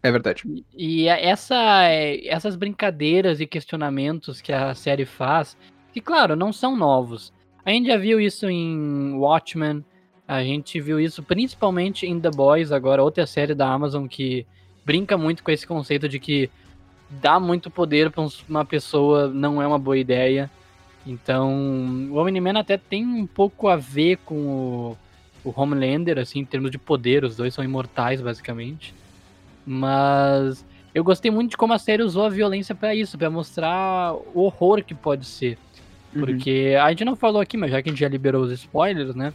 É 0.01 0.12
verdade. 0.12 0.43
E 0.75 1.07
a- 1.10 1.17
essa, 1.19 1.55
é, 1.86 2.27
essas 2.27 2.55
brincadeiras 2.55 3.39
e 3.39 3.48
questionamentos 3.48 4.41
que 4.41 4.51
a 4.51 4.74
série 4.75 5.05
faz, 5.05 5.55
que 5.93 6.01
claro, 6.01 6.36
não 6.36 6.51
são 6.51 6.75
novos. 6.75 7.31
A 7.65 7.72
gente 7.72 7.88
já 7.88 7.98
viu 7.98 8.20
isso 8.20 8.50
em 8.50 9.13
Watchmen, 9.13 9.86
a 10.27 10.43
gente 10.43 10.82
viu 10.82 11.00
isso 11.00 11.24
principalmente 11.24 12.05
em 12.05 12.20
The 12.20 12.32
Boys, 12.32 12.72
agora 12.72 13.03
outra 13.03 13.25
série 13.25 13.55
da 13.55 13.72
Amazon 13.72 14.05
que 14.05 14.46
brinca 14.86 15.17
muito 15.17 15.43
com 15.43 15.51
esse 15.51 15.65
conceito 15.65 16.10
de 16.10 16.20
que 16.20 16.50
dar 17.10 17.39
muito 17.39 17.70
poder 17.70 18.12
para 18.12 18.27
uma 18.50 18.65
pessoa 18.65 19.27
não 19.29 19.62
é 19.62 19.67
uma 19.67 19.79
boa 19.79 19.98
ideia. 19.98 20.51
Então, 21.05 22.10
o 22.12 22.15
Omni-Man 22.15 22.60
até 22.60 22.77
tem 22.77 23.05
um 23.05 23.27
pouco 23.27 23.67
a 23.67 23.75
ver 23.75 24.17
com 24.25 24.36
o, 24.36 24.98
o 25.43 25.53
Homelander, 25.55 26.17
assim, 26.17 26.39
em 26.39 26.46
termos 26.46 26.72
de 26.72 26.77
poder, 26.77 27.24
os 27.24 27.36
dois 27.36 27.53
são 27.53 27.63
imortais, 27.63 28.22
basicamente. 28.22 28.93
Mas 29.65 30.65
eu 30.93 31.03
gostei 31.03 31.32
muito 31.32 31.51
de 31.51 31.58
como 31.58 31.74
a 31.74 31.79
série 31.79 32.03
usou 32.03 32.25
a 32.25 32.29
violência 32.29 32.74
pra 32.75 32.96
isso, 32.96 33.17
pra 33.17 33.29
mostrar 33.29 34.13
o 34.13 34.41
horror 34.41 34.84
que 34.84 34.93
pode 34.93 35.25
ser. 35.25 35.58
Uhum. 36.15 36.22
Porque 36.25 36.75
a 36.82 36.89
gente 36.89 37.05
não 37.05 37.15
falou 37.15 37.41
aqui, 37.41 37.58
mas 37.58 37.72
já 37.72 37.82
que 37.82 37.89
a 37.89 37.91
gente 37.91 38.00
já 38.00 38.08
liberou 38.08 38.43
os 38.43 38.51
spoilers, 38.51 39.15
né? 39.15 39.34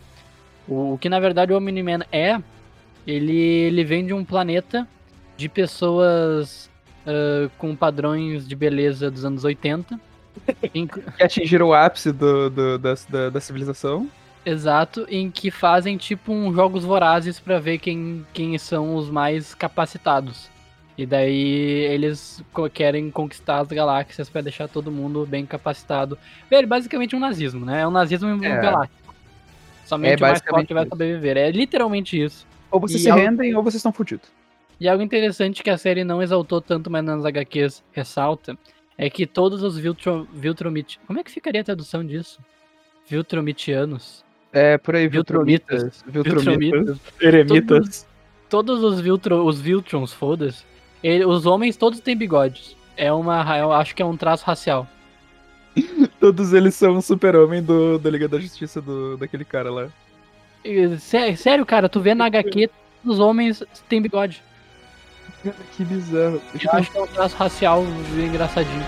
O, 0.67 0.95
o 0.95 0.99
que 0.99 1.09
na 1.09 1.19
verdade 1.19 1.53
o 1.53 1.57
Omni-Man 1.57 2.01
é, 2.13 2.39
ele, 3.07 3.37
ele 3.37 3.85
vem 3.85 4.07
de 4.07 4.13
um 4.13 4.25
planeta 4.25 4.87
de 5.37 5.49
pessoas 5.49 6.71
ah, 7.07 7.49
com 7.59 7.75
padrões 7.75 8.47
de 8.47 8.55
beleza 8.55 9.11
dos 9.11 9.25
anos 9.25 9.45
80. 9.45 9.99
em- 10.75 10.87
Que 10.87 11.23
atingiram 11.23 11.69
o 11.69 11.75
ápice 11.75 12.13
do, 12.13 12.49
do- 12.51 12.79
da, 12.79 12.95
da, 13.09 13.31
da 13.31 13.41
civilização. 13.41 14.09
exato, 14.47 15.05
em 15.11 15.31
que 15.31 15.51
fazem 15.51 15.97
tipo 15.97 16.33
um 16.33 16.53
jogos 16.55 16.85
vorazes 16.85 17.41
pra 17.41 17.59
ver 17.59 17.79
quem, 17.79 18.25
quem 18.33 18.57
são 18.59 18.95
os 18.95 19.11
mais 19.11 19.55
capacitados. 19.55 20.49
E 20.99 21.07
daí 21.07 21.85
eles 21.93 22.43
querem 22.75 23.09
conquistar 23.09 23.61
as 23.61 23.69
galáxias 23.69 24.29
pra 24.29 24.41
deixar 24.41 24.67
todo 24.67 24.91
mundo 24.91 25.25
bem 25.25 25.47
capacitado. 25.47 26.19
Velho, 26.51 26.67
basicamente 26.67 27.15
um 27.15 27.21
nazismo, 27.21 27.65
né? 27.65 27.83
É 27.83 27.87
um 27.87 27.91
nazismo 27.93 28.29
É. 28.45 28.61
galáctico. 28.61 29.15
Somente 29.87 30.15
É 30.15 30.17
o 30.17 30.21
mais 30.21 30.33
forte 30.41 30.43
basicamente 30.43 30.75
vai 30.75 30.83
isso. 30.83 30.91
sobreviver. 30.91 31.37
É 31.37 31.51
literalmente 31.53 32.21
isso. 32.21 32.45
Ou 32.69 32.81
vocês 32.81 33.01
E 33.01 33.05
se 33.05 33.11
algo- 33.11 33.23
rendem 33.23 33.55
ou 33.55 33.63
vocês 33.63 33.77
estão 33.77 33.93
fudidos. 33.93 34.29
E 34.81 34.89
algo 34.89 35.03
interessante 35.03 35.63
que 35.63 35.71
a 35.71 35.79
série 35.79 36.03
não 36.03 36.21
exaltou 36.21 36.61
tanto, 36.61 36.91
mas 36.91 37.05
nas 37.05 37.25
HQs 37.25 37.83
ressalta, 37.93 38.59
é 38.97 39.09
que 39.09 39.25
todos 39.25 39.63
os 39.63 39.79
Viltro, 39.79 40.27
Viltromit... 40.35 40.99
Como 41.07 41.19
é 41.21 41.23
que 41.23 41.31
ficaria 41.31 41.61
a 41.61 41.65
tradução 41.65 42.05
disso? 42.05 42.41
Viltromitianos? 43.09 44.25
É, 44.53 44.77
por 44.79 44.95
aí, 44.97 45.09
Viltromitas. 45.09 46.03
Viltromitas. 46.07 46.45
Viltromitas. 46.59 46.99
Eremitas. 47.21 48.07
Todos 48.49 48.83
os, 48.83 49.01
Viltro, 49.01 49.45
os 49.47 49.61
Viltrons, 49.61 50.13
foda-se, 50.13 50.65
ele- 51.03 51.25
os 51.25 51.47
homens 51.47 51.77
todos 51.77 52.01
têm 52.01 52.17
bigodes. 52.17 52.77
É 52.97 53.13
uma... 53.13 53.57
Eu 53.57 53.73
acho 53.73 53.95
que 53.95 54.03
é 54.03 54.05
um 54.05 54.17
traço 54.17 54.45
racial. 54.45 54.87
Todos 56.19 56.53
eles 56.53 56.75
são 56.75 57.01
super-homem 57.01 57.63
do, 57.63 57.99
da 57.99 58.11
Liga 58.11 58.27
da 58.27 58.41
Justiça 58.41 58.81
do, 58.83 59.17
daquele 59.17 59.45
cara 59.45 59.71
lá. 59.71 59.89
Sé- 60.99 61.37
Sério, 61.37 61.65
cara, 61.65 61.89
tu 61.89 62.01
vê 62.01 62.15
na 62.15 62.27
HQ, 62.27 62.69
os 63.05 63.21
homens 63.21 63.63
têm 63.89 64.03
bigode. 64.03 64.43
Cara, 65.45 65.55
que 65.77 65.85
bizarro. 65.85 66.43
Eu 66.61 66.71
acho 66.73 66.91
que 66.91 66.99
é 66.99 67.03
um 67.03 67.07
traço 67.07 67.37
racial 67.37 67.85
engraçadinho. 68.17 68.85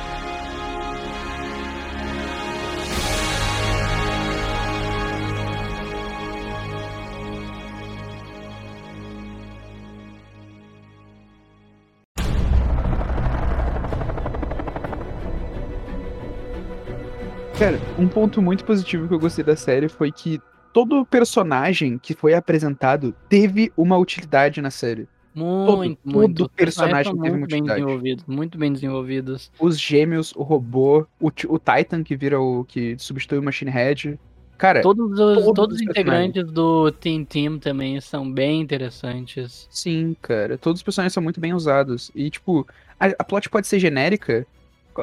Cara, 17.60 17.78
um 17.98 18.08
ponto 18.08 18.40
muito 18.40 18.64
positivo 18.64 19.06
que 19.06 19.12
eu 19.12 19.18
gostei 19.18 19.44
da 19.44 19.54
série 19.54 19.86
foi 19.86 20.10
que 20.10 20.40
todo 20.72 21.04
personagem 21.04 21.98
que 21.98 22.14
foi 22.14 22.32
apresentado 22.32 23.14
teve 23.28 23.70
uma 23.76 23.98
utilidade 23.98 24.62
na 24.62 24.70
série. 24.70 25.06
Muito, 25.34 25.98
todo 26.02 26.18
muito. 26.22 26.42
Os 26.44 26.48
personagem 26.56 27.14
teve 27.14 27.36
muito 27.36 27.50
bem 27.50 27.60
utilidade. 27.60 27.80
desenvolvidos, 27.82 28.24
muito 28.26 28.56
bem 28.56 28.72
desenvolvidos. 28.72 29.52
Os 29.60 29.78
gêmeos, 29.78 30.32
o 30.34 30.42
robô, 30.42 31.06
o, 31.20 31.26
o 31.26 31.58
Titan 31.58 32.02
que 32.02 32.16
vira 32.16 32.40
o. 32.40 32.64
que 32.64 32.96
substitui 32.98 33.38
o 33.38 33.42
Machine 33.42 33.70
Head. 33.70 34.18
Cara, 34.56 34.80
Todos 34.80 35.10
os, 35.10 35.18
todos 35.18 35.52
todos 35.54 35.76
os 35.76 35.82
os 35.82 35.86
integrantes 35.86 36.50
do 36.50 36.90
Team 36.92 37.26
Team 37.26 37.58
também 37.58 38.00
são 38.00 38.32
bem 38.32 38.62
interessantes. 38.62 39.68
sim, 39.70 40.16
cara. 40.22 40.56
Todos 40.56 40.78
os 40.78 40.82
personagens 40.82 41.12
são 41.12 41.22
muito 41.22 41.38
bem 41.38 41.52
usados. 41.52 42.10
E, 42.14 42.30
tipo, 42.30 42.66
a, 42.98 43.08
a 43.18 43.24
plot 43.24 43.50
pode 43.50 43.66
ser 43.66 43.78
genérica. 43.78 44.46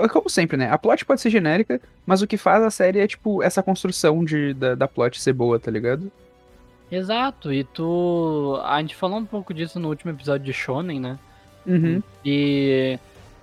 Co- 0.01 0.10
Como 0.10 0.30
sempre, 0.30 0.58
né? 0.58 0.70
A 0.72 0.77
plot 0.77 1.06
pode 1.06 1.22
ser 1.22 1.30
genérica, 1.30 1.80
mas 2.06 2.22
o 2.22 2.27
que 2.27 2.38
faz 2.38 2.63
a 2.63 2.72
série 2.72 3.00
é, 3.00 3.08
tipo, 3.08 3.42
essa 3.44 3.62
construção 3.63 4.24
de, 4.24 4.54
da, 4.54 4.75
da 4.75 4.88
plot 4.88 5.20
ser 5.22 5.34
boa, 5.34 5.60
tá 5.60 5.72
ligado? 5.72 6.12
Exato, 6.92 7.51
e 7.51 7.63
tu. 7.63 8.60
A 8.63 8.80
gente 8.82 8.96
falou 8.96 9.20
um 9.20 9.25
pouco 9.25 9.54
disso 9.54 9.80
no 9.80 9.89
último 9.89 10.12
episódio 10.12 10.46
de 10.46 10.54
Shonen, 10.54 11.00
né? 11.00 11.20
Uhum. 11.66 12.01
E 12.24 12.98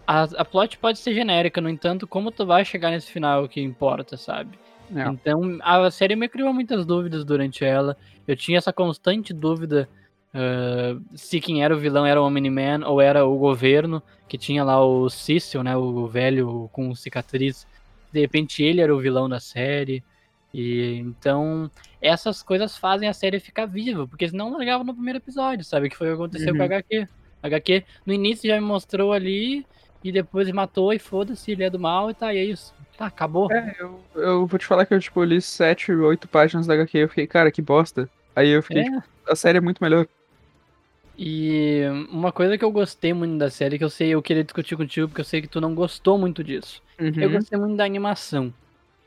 a, 0.07 0.23
a 0.23 0.45
plot 0.45 0.79
pode 0.79 0.99
ser 0.99 1.15
genérica, 1.15 1.61
no 1.61 1.69
entanto, 1.69 2.07
como 2.07 2.31
tu 2.31 2.47
vai 2.47 2.65
chegar 2.65 2.91
nesse 2.91 3.11
final 3.11 3.43
é 3.43 3.45
o 3.45 3.49
que 3.49 3.61
importa, 3.61 4.17
sabe? 4.17 4.59
É. 4.95 5.03
Então, 5.09 5.59
a 5.63 5.91
série 5.91 6.17
me 6.17 6.29
criou 6.29 6.53
muitas 6.53 6.85
dúvidas 6.87 7.25
durante 7.25 7.65
ela. 7.65 7.97
Eu 8.27 8.37
tinha 8.37 8.59
essa 8.59 8.73
constante 8.73 9.33
dúvida 9.33 9.89
ah, 10.35 10.99
se 11.15 11.41
quem 11.41 11.63
era 11.65 11.75
o 11.75 11.79
vilão 11.79 12.05
era 12.05 12.21
o 12.21 12.27
Omni-Man 12.27 12.87
ou 12.87 13.01
era 13.01 13.25
o 13.25 13.37
governo, 13.39 14.03
que 14.29 14.37
tinha 14.37 14.65
lá 14.65 14.85
o 14.85 15.09
Cecil, 15.09 15.63
né, 15.63 15.77
o 15.77 16.07
velho 16.09 16.69
com 16.73 16.95
cicatriz. 16.95 17.67
De 18.13 18.21
repente 18.21 18.63
ele 18.63 18.81
era 18.81 18.95
o 18.95 19.01
vilão 19.01 19.29
da 19.29 19.41
série. 19.41 20.03
E 20.53 20.97
então, 20.99 21.69
essas 22.01 22.43
coisas 22.43 22.77
fazem 22.77 23.09
a 23.09 23.13
série 23.13 23.41
ficar 23.41 23.67
viva, 23.67 24.07
porque 24.07 24.29
senão 24.29 24.53
largava 24.53 24.85
no 24.85 24.95
primeiro 24.95 25.19
episódio, 25.19 25.65
sabe? 25.65 25.89
Que 25.91 25.97
foi 25.97 26.09
o 26.09 26.11
que 26.11 26.15
aconteceu 26.23 26.53
Uhum. 26.53 26.57
com 26.59 26.63
a 26.63 26.67
HQ. 26.67 27.09
A 27.43 27.47
HQ 27.49 27.85
no 28.07 28.13
início 28.13 28.49
já 28.49 28.55
me 28.61 28.67
mostrou 28.67 29.13
ali 29.13 29.67
e 30.03 30.13
depois 30.13 30.49
matou 30.53 30.93
e 30.93 30.99
foda-se, 30.99 31.51
ele 31.53 31.65
é 31.65 31.71
do 31.71 31.79
mal 31.79 32.09
e 32.11 32.15
tá, 32.15 32.33
e 32.33 32.39
é 32.39 32.45
isso. 32.45 32.73
Tá, 32.97 33.07
acabou. 33.07 33.51
É, 33.51 33.75
eu, 33.81 34.01
eu 34.15 34.47
vou 34.47 34.59
te 34.59 34.65
falar 34.67 34.87
que 34.87 34.95
eu, 34.95 35.01
tipo, 35.01 35.23
li 35.25 35.41
sete, 35.43 35.91
oito 35.93 36.29
páginas 36.29 36.67
da 36.69 36.75
HQ 36.75 36.97
e 36.99 37.01
eu 37.01 37.09
fiquei, 37.09 37.27
cara, 37.27 37.51
que 37.51 37.61
bosta. 37.61 38.09
Aí 38.37 38.51
eu 38.51 38.63
fiquei, 38.63 38.83
É. 38.83 38.85
tipo, 38.85 39.03
a 39.29 39.35
série 39.35 39.59
é 39.59 39.61
muito 39.61 39.83
melhor. 39.83 40.07
E 41.17 41.83
uma 42.11 42.33
coisa 42.33 42.59
que 42.59 42.65
eu 42.65 42.71
gostei 42.73 43.13
muito 43.13 43.39
da 43.39 43.49
série, 43.51 43.79
que 43.79 43.85
eu 43.85 43.91
sei, 43.91 44.09
eu 44.11 44.23
queria 44.23 44.43
discutir 44.43 44.77
contigo, 44.77 45.09
porque 45.09 45.21
eu 45.21 45.25
sei 45.25 45.41
que 45.41 45.49
tu 45.49 45.61
não 45.61 45.75
gostou 45.75 46.19
muito 46.19 46.43
disso. 46.43 46.83
Eu 46.99 47.07
Uhum. 47.29 47.33
gostei 47.33 47.59
muito 47.59 47.77
da 47.77 47.85
animação. 47.85 48.53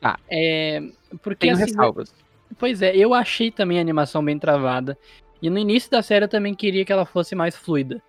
Ah. 0.02 0.18
É. 0.30 0.82
Porque 1.22 1.40
Tenho 1.46 1.54
assim, 1.54 1.64
ressalvas. 1.64 2.14
Pois 2.58 2.80
é, 2.82 2.96
eu 2.96 3.12
achei 3.12 3.50
também 3.50 3.78
a 3.78 3.80
animação 3.80 4.24
bem 4.24 4.38
travada. 4.38 4.96
E 5.42 5.50
no 5.50 5.58
início 5.58 5.90
da 5.90 6.02
série 6.02 6.24
eu 6.24 6.28
também 6.28 6.54
queria 6.54 6.84
que 6.84 6.92
ela 6.92 7.04
fosse 7.04 7.34
mais 7.34 7.54
fluida. 7.56 8.00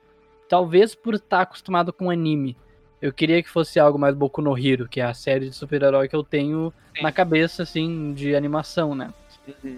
Talvez 0.48 0.96
por 0.96 1.14
estar 1.16 1.42
acostumado 1.42 1.92
com 1.94 2.10
anime. 2.10 2.56
Eu 3.02 3.14
queria 3.14 3.42
que 3.44 3.50
fosse 3.50 3.80
algo 3.80 4.00
mais 4.00 4.16
Boku 4.16 4.42
no 4.42 4.58
Hero, 4.58 4.88
que 4.88 5.00
é 5.00 5.06
a 5.06 5.14
série 5.14 5.50
de 5.50 5.56
super-herói 5.56 6.08
que 6.10 6.16
eu 6.16 6.24
tenho 6.24 6.74
Sim. 6.96 7.04
na 7.04 7.12
cabeça, 7.12 7.64
assim, 7.64 8.14
de 8.14 8.36
animação, 8.36 8.96
né? 8.96 9.14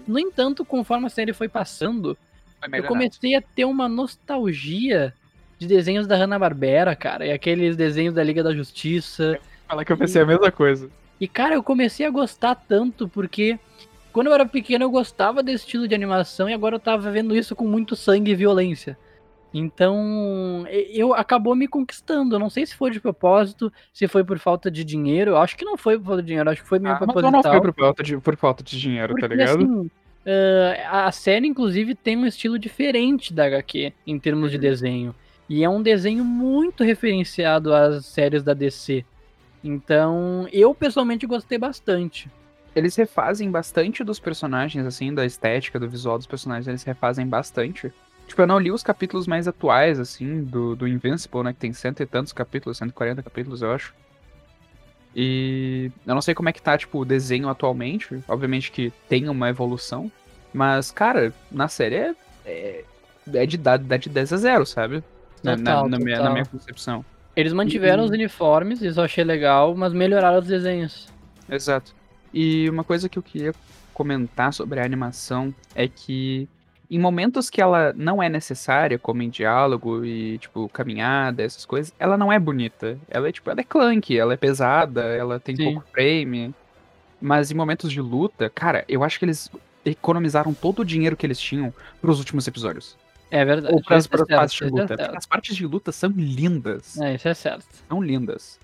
No 0.06 0.18
entanto, 0.18 0.64
conforme 0.64 1.06
a 1.06 1.10
série 1.10 1.32
foi 1.32 1.48
passando, 1.48 2.16
eu 2.72 2.84
comecei 2.84 3.34
a 3.34 3.42
ter 3.42 3.64
uma 3.64 3.88
nostalgia 3.88 5.14
de 5.58 5.66
desenhos 5.66 6.06
da 6.06 6.16
Hanna-Barbera, 6.16 6.94
cara. 6.96 7.26
E 7.26 7.32
aqueles 7.32 7.76
desenhos 7.76 8.14
da 8.14 8.22
Liga 8.22 8.42
da 8.42 8.54
Justiça. 8.54 9.38
Falar 9.68 9.84
que 9.84 9.92
eu 9.92 9.96
pensei 9.96 10.20
a 10.22 10.26
mesma 10.26 10.50
coisa. 10.50 10.90
E, 11.20 11.28
cara, 11.28 11.54
eu 11.54 11.62
comecei 11.62 12.04
a 12.04 12.10
gostar 12.10 12.54
tanto 12.54 13.08
porque 13.08 13.58
quando 14.12 14.26
eu 14.26 14.34
era 14.34 14.44
pequeno 14.44 14.84
eu 14.84 14.90
gostava 14.90 15.42
desse 15.42 15.64
estilo 15.64 15.86
de 15.86 15.94
animação 15.94 16.48
e 16.48 16.52
agora 16.52 16.74
eu 16.76 16.80
tava 16.80 17.10
vendo 17.10 17.34
isso 17.36 17.54
com 17.54 17.66
muito 17.66 17.94
sangue 17.94 18.32
e 18.32 18.34
violência. 18.34 18.98
Então, 19.54 20.64
e- 20.70 20.98
eu 20.98 21.14
acabou 21.14 21.54
me 21.54 21.68
conquistando. 21.68 22.34
Eu 22.34 22.38
não 22.40 22.50
sei 22.50 22.66
se 22.66 22.74
foi 22.74 22.90
de 22.90 23.00
propósito, 23.00 23.72
se 23.92 24.08
foi 24.08 24.24
por 24.24 24.38
falta 24.38 24.70
de 24.70 24.82
dinheiro. 24.82 25.32
Eu 25.32 25.36
acho 25.38 25.56
que 25.56 25.64
não 25.64 25.76
foi 25.76 25.98
por 25.98 26.06
falta 26.06 26.22
de 26.22 26.28
dinheiro, 26.28 26.50
acho 26.50 26.62
que 26.62 26.68
foi 26.68 26.78
meio 26.78 26.94
Ah, 26.94 26.98
mas 27.00 27.06
proposital. 27.12 27.32
não 27.32 27.42
foi 27.42 27.60
por 27.72 27.74
falta 27.80 28.02
de, 28.02 28.18
por 28.18 28.36
falta 28.36 28.62
de 28.64 28.80
dinheiro, 28.80 29.08
Porque, 29.12 29.28
tá 29.28 29.34
ligado? 29.34 29.62
assim, 29.62 29.90
eh, 30.24 30.86
a 30.88 31.10
série, 31.10 31.46
inclusive, 31.46 31.94
tem 31.94 32.16
um 32.16 32.26
estilo 32.26 32.58
diferente 32.58 33.32
da 33.32 33.46
HQ 33.46 33.92
em 34.06 34.18
termos 34.18 34.50
de 34.50 34.58
desenho. 34.58 35.14
E 35.48 35.64
é 35.64 35.68
um 35.68 35.82
desenho 35.82 36.24
muito 36.24 36.84
referenciado 36.84 37.74
às 37.74 38.06
séries 38.06 38.42
da 38.42 38.54
DC. 38.54 39.04
Então, 39.62 40.48
eu 40.52 40.74
pessoalmente 40.74 41.26
gostei 41.26 41.58
bastante. 41.58 42.30
Eles 42.74 42.96
refazem 42.96 43.50
bastante 43.50 44.02
dos 44.02 44.18
personagens, 44.18 44.86
assim, 44.86 45.12
da 45.12 45.26
estética, 45.26 45.78
do 45.78 45.88
visual 45.88 46.16
dos 46.16 46.26
personagens, 46.26 46.66
eles 46.66 46.82
refazem 46.82 47.26
bastante. 47.26 47.92
Tipo, 48.26 48.42
eu 48.42 48.46
não 48.46 48.58
li 48.58 48.70
os 48.70 48.82
capítulos 48.82 49.26
mais 49.26 49.46
atuais, 49.46 50.00
assim, 50.00 50.42
do, 50.42 50.74
do 50.74 50.88
Invincible, 50.88 51.42
né? 51.42 51.52
Que 51.52 51.58
tem 51.58 51.72
cento 51.72 52.02
e 52.02 52.06
tantos 52.06 52.32
capítulos, 52.32 52.78
140 52.78 53.22
capítulos, 53.22 53.60
eu 53.60 53.72
acho. 53.72 53.94
E 55.14 55.90
eu 56.06 56.14
não 56.14 56.22
sei 56.22 56.34
como 56.34 56.48
é 56.48 56.52
que 56.52 56.62
tá, 56.62 56.76
tipo, 56.78 56.98
o 57.00 57.04
desenho 57.04 57.48
atualmente. 57.48 58.18
Obviamente 58.28 58.70
que 58.72 58.92
tem 59.08 59.28
uma 59.28 59.48
evolução. 59.48 60.10
Mas, 60.52 60.90
cara, 60.90 61.32
na 61.50 61.68
série 61.68 61.94
é, 61.96 62.14
é, 62.46 62.84
é 63.34 63.46
de 63.46 63.56
dar, 63.56 63.78
dar 63.78 63.96
de 63.98 64.08
10 64.08 64.32
a 64.32 64.36
0, 64.36 64.66
sabe? 64.66 65.02
Na, 65.42 65.56
na- 65.56 65.72
Total, 65.72 65.88
na 65.88 65.98
minha, 65.98 66.10
na 66.10 66.16
total. 66.18 66.32
minha 66.32 66.46
concepção. 66.46 67.04
Eles 67.34 67.52
mantiveram 67.52 68.02
E- 68.02 68.06
os 68.06 68.10
uniformes, 68.10 68.82
isso 68.82 69.00
eu 69.00 69.04
achei 69.04 69.24
legal, 69.24 69.74
mas 69.74 69.92
melhoraram 69.92 70.38
os 70.38 70.46
desenhos. 70.46 71.08
Exato. 71.48 71.94
E 72.32 72.68
uma 72.70 72.84
coisa 72.84 73.08
que 73.08 73.18
eu 73.18 73.22
queria 73.22 73.54
comentar 73.94 74.52
sobre 74.52 74.80
a 74.80 74.84
animação 74.84 75.54
é 75.74 75.86
que 75.88 76.48
em 76.92 76.98
momentos 76.98 77.48
que 77.48 77.60
ela 77.60 77.94
não 77.96 78.22
é 78.22 78.28
necessária, 78.28 78.98
como 78.98 79.22
em 79.22 79.30
diálogo 79.30 80.04
e, 80.04 80.36
tipo, 80.36 80.68
caminhada, 80.68 81.42
essas 81.42 81.64
coisas, 81.64 81.94
ela 81.98 82.18
não 82.18 82.30
é 82.30 82.38
bonita. 82.38 82.98
Ela 83.08 83.30
é, 83.30 83.32
tipo, 83.32 83.50
ela 83.50 83.60
é 83.60 83.64
clunky, 83.64 84.18
ela 84.18 84.34
é 84.34 84.36
pesada, 84.36 85.02
ela 85.02 85.40
tem 85.40 85.56
Sim. 85.56 85.72
pouco 85.72 85.88
frame. 85.90 86.54
Mas 87.18 87.50
em 87.50 87.54
momentos 87.54 87.90
de 87.90 88.00
luta, 88.00 88.50
cara, 88.50 88.84
eu 88.86 89.02
acho 89.02 89.18
que 89.18 89.24
eles 89.24 89.50
economizaram 89.86 90.52
todo 90.52 90.80
o 90.80 90.84
dinheiro 90.84 91.16
que 91.16 91.24
eles 91.24 91.40
tinham 91.40 91.72
pros 92.00 92.18
últimos 92.18 92.46
episódios. 92.46 92.94
É 93.30 93.42
verdade. 93.42 93.74
Ou 93.74 93.82
pras, 93.82 94.04
é 94.04 94.08
pras 94.08 94.26
certo, 94.26 94.38
partes 94.38 94.56
de 94.58 94.64
é 94.64 94.66
luta. 94.68 94.96
Certo. 94.96 95.16
as 95.16 95.26
partes 95.26 95.56
de 95.56 95.66
luta 95.66 95.92
são 95.92 96.10
lindas. 96.10 97.00
É, 97.00 97.14
isso 97.14 97.26
é 97.26 97.32
certo. 97.32 97.66
São 97.88 98.02
lindas. 98.02 98.60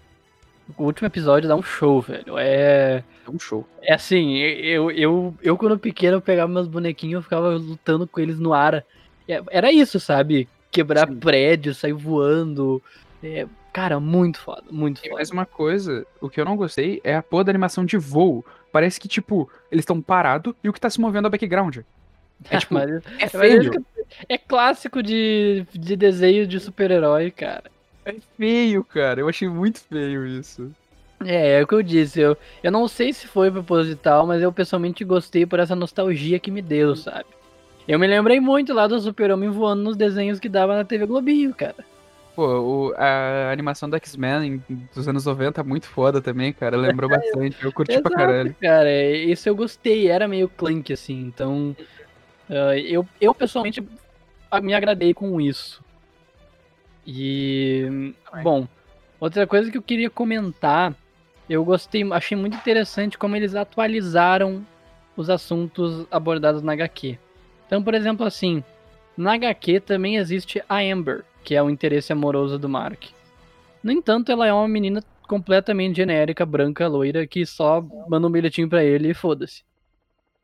O 0.76 0.84
último 0.84 1.06
episódio 1.06 1.48
dá 1.48 1.56
um 1.56 1.62
show, 1.62 2.00
velho. 2.00 2.36
É. 2.38 3.02
É 3.26 3.30
um 3.30 3.38
show. 3.38 3.66
É 3.82 3.94
assim, 3.94 4.36
eu, 4.36 4.90
eu, 4.90 5.34
eu 5.42 5.56
quando 5.56 5.78
pequeno 5.78 6.18
eu 6.18 6.20
pegava 6.20 6.52
meus 6.52 6.68
bonequinhos, 6.68 7.14
eu 7.14 7.22
ficava 7.22 7.50
lutando 7.56 8.06
com 8.06 8.20
eles 8.20 8.38
no 8.38 8.52
ar. 8.52 8.84
É, 9.26 9.42
era 9.50 9.72
isso, 9.72 9.98
sabe? 9.98 10.48
Quebrar 10.70 11.08
Sim. 11.08 11.16
prédio, 11.16 11.74
sair 11.74 11.92
voando. 11.94 12.82
É, 13.22 13.46
cara, 13.72 13.98
muito 13.98 14.38
foda, 14.40 14.64
muito 14.70 14.98
E 14.98 15.04
foda. 15.04 15.14
mais 15.14 15.30
uma 15.30 15.46
coisa, 15.46 16.06
o 16.20 16.28
que 16.28 16.40
eu 16.40 16.44
não 16.44 16.56
gostei 16.56 17.00
é 17.02 17.16
a 17.16 17.22
porra 17.22 17.44
da 17.44 17.50
animação 17.52 17.84
de 17.84 17.96
voo. 17.96 18.44
Parece 18.70 19.00
que, 19.00 19.08
tipo, 19.08 19.50
eles 19.72 19.82
estão 19.82 20.00
parados 20.02 20.54
e 20.62 20.68
o 20.68 20.72
que 20.72 20.80
tá 20.80 20.90
se 20.90 21.00
movendo 21.00 21.24
é 21.24 21.28
o 21.28 21.30
background. 21.30 21.78
É 22.50 22.58
tipo, 22.58 22.74
Mas- 22.74 22.90
é 22.90 23.02
mas 23.20 23.30
feio. 23.32 23.84
é 24.28 24.36
clássico 24.38 25.02
de, 25.02 25.64
de 25.72 25.96
desenho 25.96 26.46
de 26.46 26.60
super-herói, 26.60 27.30
cara. 27.30 27.64
É 28.08 28.16
feio, 28.36 28.82
cara. 28.84 29.20
Eu 29.20 29.28
achei 29.28 29.48
muito 29.48 29.80
feio 29.80 30.26
isso. 30.26 30.70
É, 31.24 31.58
é 31.58 31.62
o 31.62 31.66
que 31.66 31.74
eu 31.74 31.82
disse. 31.82 32.20
Eu, 32.20 32.36
eu 32.62 32.70
não 32.72 32.88
sei 32.88 33.12
se 33.12 33.26
foi 33.26 33.50
proposital, 33.50 34.26
mas 34.26 34.40
eu 34.40 34.52
pessoalmente 34.52 35.04
gostei 35.04 35.44
por 35.44 35.58
essa 35.58 35.76
nostalgia 35.76 36.38
que 36.38 36.50
me 36.50 36.62
deu, 36.62 36.96
sabe? 36.96 37.26
Eu 37.86 37.98
me 37.98 38.06
lembrei 38.06 38.40
muito 38.40 38.72
lá 38.72 38.86
do 38.86 38.98
Super-Homem 39.00 39.50
voando 39.50 39.82
nos 39.82 39.96
desenhos 39.96 40.38
que 40.38 40.48
dava 40.48 40.76
na 40.76 40.84
TV 40.84 41.06
Globinho, 41.06 41.54
cara. 41.54 41.84
Pô, 42.36 42.46
o- 42.90 42.94
a 42.96 43.50
animação 43.50 43.90
do 43.90 43.96
X-Men 43.96 44.62
dos 44.94 45.08
anos 45.08 45.24
90 45.24 45.60
é 45.60 45.64
muito 45.64 45.86
foda 45.88 46.20
também, 46.22 46.52
cara. 46.52 46.76
Lembrou 46.76 47.10
bastante. 47.10 47.56
Eu 47.64 47.72
curti 47.72 48.00
pra 48.00 48.10
Exato, 48.10 48.14
caralho. 48.14 48.56
Cara, 48.60 49.02
isso 49.16 49.48
eu 49.48 49.56
gostei, 49.56 50.08
era 50.08 50.28
meio 50.28 50.48
clunk, 50.48 50.92
assim, 50.92 51.18
então. 51.20 51.74
ah, 52.48 52.78
eu, 52.78 53.06
eu 53.20 53.34
pessoalmente 53.34 53.82
me 54.62 54.72
agradei 54.74 55.12
com 55.12 55.40
isso. 55.40 55.82
E. 57.10 58.12
Bom, 58.42 58.68
outra 59.18 59.46
coisa 59.46 59.70
que 59.70 59.78
eu 59.78 59.82
queria 59.82 60.10
comentar, 60.10 60.94
eu 61.48 61.64
gostei, 61.64 62.04
achei 62.12 62.36
muito 62.36 62.54
interessante 62.54 63.16
como 63.16 63.34
eles 63.34 63.54
atualizaram 63.54 64.64
os 65.16 65.30
assuntos 65.30 66.06
abordados 66.10 66.62
na 66.62 66.74
HQ. 66.74 67.18
Então, 67.66 67.82
por 67.82 67.94
exemplo, 67.94 68.26
assim, 68.26 68.62
na 69.16 69.32
HQ 69.32 69.80
também 69.80 70.16
existe 70.16 70.62
a 70.68 70.80
Amber, 70.80 71.24
que 71.42 71.54
é 71.54 71.62
o 71.62 71.70
interesse 71.70 72.12
amoroso 72.12 72.58
do 72.58 72.68
Mark. 72.68 73.04
No 73.82 73.90
entanto, 73.90 74.30
ela 74.30 74.46
é 74.46 74.52
uma 74.52 74.68
menina 74.68 75.02
completamente 75.26 75.96
genérica, 75.96 76.44
branca, 76.44 76.86
loira, 76.86 77.26
que 77.26 77.46
só 77.46 77.82
manda 78.06 78.26
um 78.26 78.30
bilhetinho 78.30 78.68
pra 78.68 78.84
ele 78.84 79.10
e 79.10 79.14
foda-se. 79.14 79.62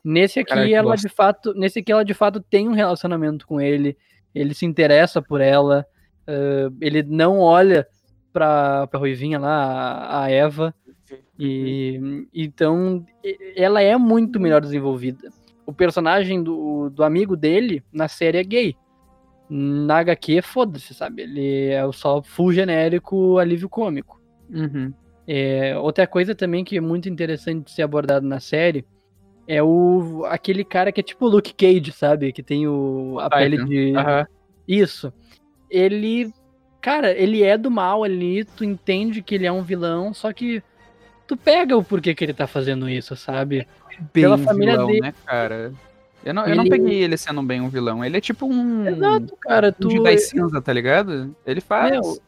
Nesse 0.02 0.40
aqui, 0.40 0.54
que 0.54 0.74
ela 0.74 0.92
bosta. 0.92 1.08
de 1.08 1.14
fato, 1.14 1.54
nesse 1.54 1.80
aqui 1.80 1.92
ela 1.92 2.04
de 2.04 2.14
fato 2.14 2.40
tem 2.40 2.68
um 2.68 2.72
relacionamento 2.72 3.46
com 3.46 3.60
ele, 3.60 3.96
ele 4.34 4.54
se 4.54 4.64
interessa 4.64 5.20
por 5.20 5.40
ela, 5.40 5.86
ah, 6.26 6.70
ele 6.80 7.02
não 7.02 7.38
olha 7.38 7.86
pra, 8.32 8.86
pra 8.86 8.98
Ruivinha 8.98 9.38
lá, 9.38 10.22
a- 10.24 10.30
Eva, 10.30 10.74
e 11.38 12.26
então 12.34 13.04
ela 13.56 13.80
é 13.82 13.96
muito 13.96 14.38
melhor 14.40 14.60
desenvolvida. 14.60 15.28
O 15.66 15.72
personagem 15.72 16.42
do, 16.42 16.90
do 16.90 17.02
amigo 17.02 17.36
dele 17.36 17.82
na 17.92 18.06
série 18.08 18.38
é 18.38 18.44
gay. 18.44 18.76
Na 19.48 19.98
HQ, 19.98 20.42
foda-se, 20.42 20.94
sabe? 20.94 21.22
Ele 21.22 21.68
é 21.68 21.84
o 21.84 21.92
só 21.92 22.22
full 22.22 22.52
genérico 22.52 23.38
alívio 23.38 23.68
cômico. 23.68 24.20
Uhum. 24.50 24.92
É, 25.26 25.76
outra 25.78 26.06
coisa 26.06 26.34
também 26.34 26.64
que 26.64 26.76
é 26.76 26.80
muito 26.80 27.08
interessante 27.08 27.64
de 27.66 27.70
ser 27.70 27.82
abordado 27.82 28.26
na 28.26 28.40
série 28.40 28.84
é 29.46 29.62
o 29.62 30.24
aquele 30.26 30.64
cara 30.64 30.90
que 30.92 31.00
é 31.00 31.02
tipo 31.04 31.26
o 31.26 31.28
Luke 31.28 31.54
Cage, 31.54 31.92
sabe? 31.92 32.32
Que 32.32 32.42
tem 32.42 32.66
o, 32.66 33.18
a 33.20 33.28
pele 33.30 33.56
Titan. 33.56 33.68
de. 33.68 33.96
Aham. 33.96 34.26
Isso. 34.66 35.12
Ele. 35.74 36.32
Cara, 36.80 37.12
ele 37.12 37.42
é 37.42 37.56
do 37.56 37.70
mal 37.70 38.04
ali, 38.04 38.44
tu 38.44 38.62
entende 38.62 39.22
que 39.22 39.34
ele 39.34 39.46
é 39.46 39.52
um 39.52 39.62
vilão, 39.62 40.12
só 40.12 40.32
que 40.34 40.62
tu 41.26 41.34
pega 41.36 41.74
o 41.76 41.82
porquê 41.82 42.14
que 42.14 42.22
ele 42.22 42.34
tá 42.34 42.46
fazendo 42.46 42.88
isso, 42.90 43.16
sabe? 43.16 43.66
Bem 44.12 44.24
Pela 44.24 44.36
família 44.36 44.72
vilão, 44.74 44.86
dele. 44.88 45.00
né, 45.00 45.14
cara? 45.24 45.72
Eu 46.22 46.34
não, 46.34 46.44
eu 46.46 46.54
não 46.56 46.62
Ele- 46.64 46.70
peguei 46.70 47.02
ele 47.02 47.16
sendo 47.16 47.42
bem 47.42 47.60
um 47.60 47.68
vilão. 47.68 48.04
Ele 48.04 48.16
é 48.16 48.20
tipo 48.20 48.46
um. 48.46 48.86
Exato, 48.86 49.36
cara. 49.40 49.68
Um 49.68 49.72
Tu, 49.82 49.90
Jedi 49.92 50.18
cinza, 50.18 50.60
tá 50.60 50.72
ligado? 50.72 51.34
Ele 51.46 51.60
faz. 51.60 51.90
Meu, 51.92 52.18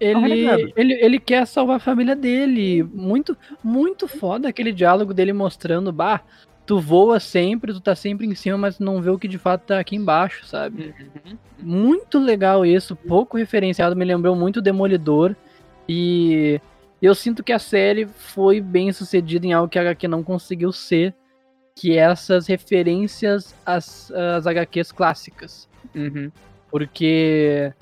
ele, 0.00 0.20
renegado. 0.20 0.72
ele, 0.76 0.92
ele 0.94 1.18
quer 1.18 1.46
salvar 1.46 1.76
a 1.76 1.80
família 1.80 2.14
dele. 2.16 2.82
Muito, 2.82 3.36
muito 3.64 4.06
foda 4.08 4.48
aquele 4.48 4.72
diálogo 4.72 5.12
dele 5.14 5.32
mostrando, 5.32 5.90
bah, 5.92 6.22
tu 6.66 6.80
voa 6.80 7.20
sempre, 7.20 7.72
tu 7.72 7.80
tá 7.80 7.94
sempre 7.94 8.26
em 8.26 8.34
cima, 8.34 8.58
mas 8.58 8.78
não 8.78 9.00
vê 9.00 9.08
o 9.08 9.18
que 9.18 9.28
de 9.28 9.38
fato 9.38 9.62
tá 9.62 9.78
aqui 9.78 9.94
embaixo, 9.94 10.44
sabe? 10.44 10.92
Uhum. 11.24 11.38
Muito 11.60 12.18
legal 12.18 12.66
isso, 12.66 12.96
pouco 12.96 13.36
referenciado, 13.36 13.94
me 13.94 14.04
lembrou 14.04 14.34
muito 14.34 14.60
Demolidor. 14.60 15.34
E 15.88 16.60
eu 17.00 17.14
sinto 17.14 17.44
que 17.44 17.52
a 17.52 17.58
série 17.58 18.06
foi 18.06 18.60
bem 18.60 18.92
sucedida 18.92 19.46
em 19.46 19.52
algo 19.52 19.68
que 19.68 19.78
a 19.78 19.82
HQ 19.82 20.08
não 20.08 20.24
conseguiu 20.24 20.72
ser, 20.72 21.14
que 21.76 21.92
é 21.92 22.00
essas 22.00 22.48
referências 22.48 23.54
às, 23.64 24.10
às 24.10 24.46
HQs 24.46 24.90
clássicas. 24.90 25.68
Uhum. 25.94 26.32
Porque 26.70 27.72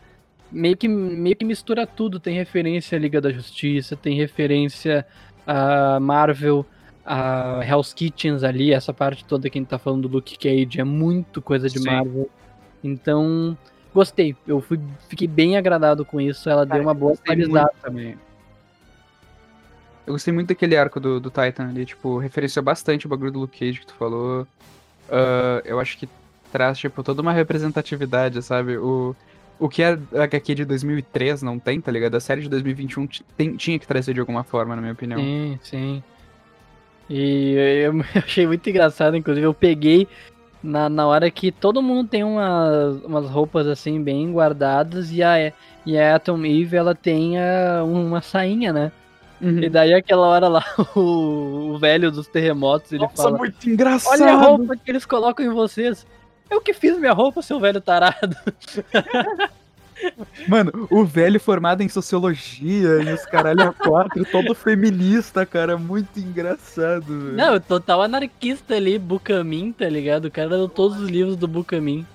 meio 0.52 0.76
que, 0.76 0.86
meio 0.86 1.36
que 1.36 1.44
mistura 1.44 1.86
tudo. 1.86 2.20
Tem 2.20 2.34
referência 2.34 2.96
à 2.96 3.00
Liga 3.00 3.20
da 3.20 3.32
Justiça, 3.32 3.96
tem 3.96 4.16
referência 4.16 5.06
a 5.46 5.98
Marvel, 6.00 6.66
a 7.04 7.60
Hell's 7.64 7.92
Kitchens 7.92 8.42
ali, 8.42 8.72
essa 8.72 8.92
parte 8.92 9.24
toda 9.24 9.48
que 9.50 9.58
a 9.58 9.60
gente 9.60 9.68
tá 9.68 9.78
falando 9.78 10.08
do 10.08 10.16
Luke 10.16 10.38
Cage, 10.38 10.80
é 10.80 10.84
muito 10.84 11.42
coisa 11.42 11.68
de 11.68 11.78
Sim. 11.78 11.86
Marvel. 11.86 12.30
Então, 12.82 13.56
gostei. 13.94 14.36
Eu 14.46 14.60
fui, 14.60 14.80
fiquei 15.08 15.26
bem 15.28 15.56
agradado 15.56 16.04
com 16.04 16.20
isso. 16.20 16.48
Ela 16.48 16.66
Cara, 16.66 16.78
deu 16.80 16.86
uma 16.88 16.94
boa 16.94 17.12
atualizada. 17.14 17.72
também. 17.82 18.16
Eu 20.06 20.12
gostei 20.12 20.34
muito 20.34 20.48
daquele 20.48 20.76
arco 20.76 21.00
do, 21.00 21.18
do 21.18 21.30
Titan 21.30 21.68
ali, 21.68 21.86
tipo, 21.86 22.18
referenciou 22.18 22.62
bastante 22.62 23.06
o 23.06 23.08
bagulho 23.08 23.30
do 23.32 23.38
Luke 23.40 23.58
Cage 23.58 23.80
que 23.80 23.86
tu 23.86 23.94
falou. 23.94 24.46
Ah, 25.10 25.62
eu 25.64 25.80
acho 25.80 25.96
que 25.96 26.08
traz, 26.52 26.78
tipo, 26.78 27.02
toda 27.02 27.22
uma 27.22 27.32
representatividade, 27.32 28.42
sabe? 28.42 28.76
O, 28.76 29.16
o 29.58 29.68
que 29.68 29.82
a 29.82 29.98
HQ 30.12 30.54
de 30.56 30.64
2003 30.66 31.42
não 31.42 31.58
tem, 31.58 31.80
tá 31.80 31.90
ligado? 31.90 32.14
A 32.16 32.20
série 32.20 32.42
de 32.42 32.48
2021 32.50 33.06
t- 33.06 33.24
tem- 33.36 33.56
tinha 33.56 33.78
que 33.78 33.86
trazer 33.86 34.12
de 34.12 34.20
alguma 34.20 34.44
forma, 34.44 34.74
na 34.76 34.82
minha 34.82 34.92
opinião. 34.92 35.18
Sim, 35.18 35.58
sim. 35.62 36.02
E 37.08 37.54
eu 37.84 37.92
achei 38.24 38.46
muito 38.46 38.68
engraçado, 38.68 39.16
inclusive, 39.16 39.46
eu 39.46 39.54
peguei 39.54 40.08
na, 40.62 40.88
na 40.88 41.06
hora 41.06 41.30
que 41.30 41.52
todo 41.52 41.82
mundo 41.82 42.08
tem 42.08 42.24
umas, 42.24 43.02
umas 43.04 43.28
roupas 43.28 43.66
assim 43.66 44.02
bem 44.02 44.32
guardadas 44.32 45.12
e 45.12 45.22
a, 45.22 45.52
e 45.84 45.98
a 45.98 46.16
Atom 46.16 46.44
Eve 46.46 46.76
ela 46.76 46.94
tem 46.94 47.38
a- 47.38 47.84
uma 47.84 48.22
sainha, 48.22 48.72
né? 48.72 48.92
Uhum. 49.40 49.62
E 49.62 49.68
daí 49.68 49.92
aquela 49.92 50.26
hora 50.26 50.48
lá, 50.48 50.64
o, 50.96 51.72
o 51.74 51.78
velho 51.78 52.10
dos 52.10 52.26
terremotos, 52.26 52.92
ele 52.92 53.02
Nossa, 53.02 53.24
fala, 53.24 53.36
muito 53.38 53.68
engraçado! 53.68 54.22
olha 54.22 54.32
a 54.32 54.36
roupa 54.36 54.76
que 54.76 54.90
eles 54.90 55.04
colocam 55.04 55.44
em 55.44 55.50
vocês. 55.50 56.06
Eu 56.50 56.60
que 56.60 56.72
fiz 56.72 56.98
minha 56.98 57.12
roupa, 57.12 57.42
seu 57.42 57.58
velho 57.60 57.80
tarado. 57.80 58.36
Mano, 60.48 60.86
o 60.90 61.04
velho 61.04 61.38
formado 61.40 61.82
em 61.82 61.88
sociologia 61.88 63.02
e 63.02 63.12
os 63.12 63.24
caralho 63.26 63.62
a 63.62 63.72
quatro, 63.72 64.24
todo 64.24 64.54
feminista, 64.54 65.44
cara, 65.46 65.76
muito 65.76 66.18
engraçado, 66.18 67.06
velho. 67.06 67.36
Não, 67.36 67.60
total 67.60 68.02
anarquista 68.02 68.74
ali, 68.74 68.98
Bucamin, 68.98 69.72
tá 69.72 69.88
ligado? 69.88 70.26
O 70.26 70.30
cara 70.30 70.50
leu 70.50 70.68
todos 70.68 71.00
os 71.00 71.08
livros 71.08 71.36
do 71.36 71.48
Bucamin. 71.48 72.06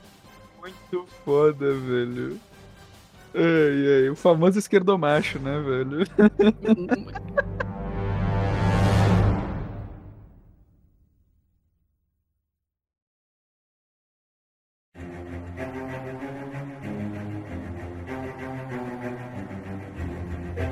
Muito 0.60 1.08
foda, 1.24 1.74
velho. 1.74 2.38
Ai, 3.34 4.04
ai, 4.04 4.10
o 4.10 4.16
famoso 4.16 4.58
esquerdomacho, 4.58 5.40
né, 5.40 5.60
velho? 5.60 6.08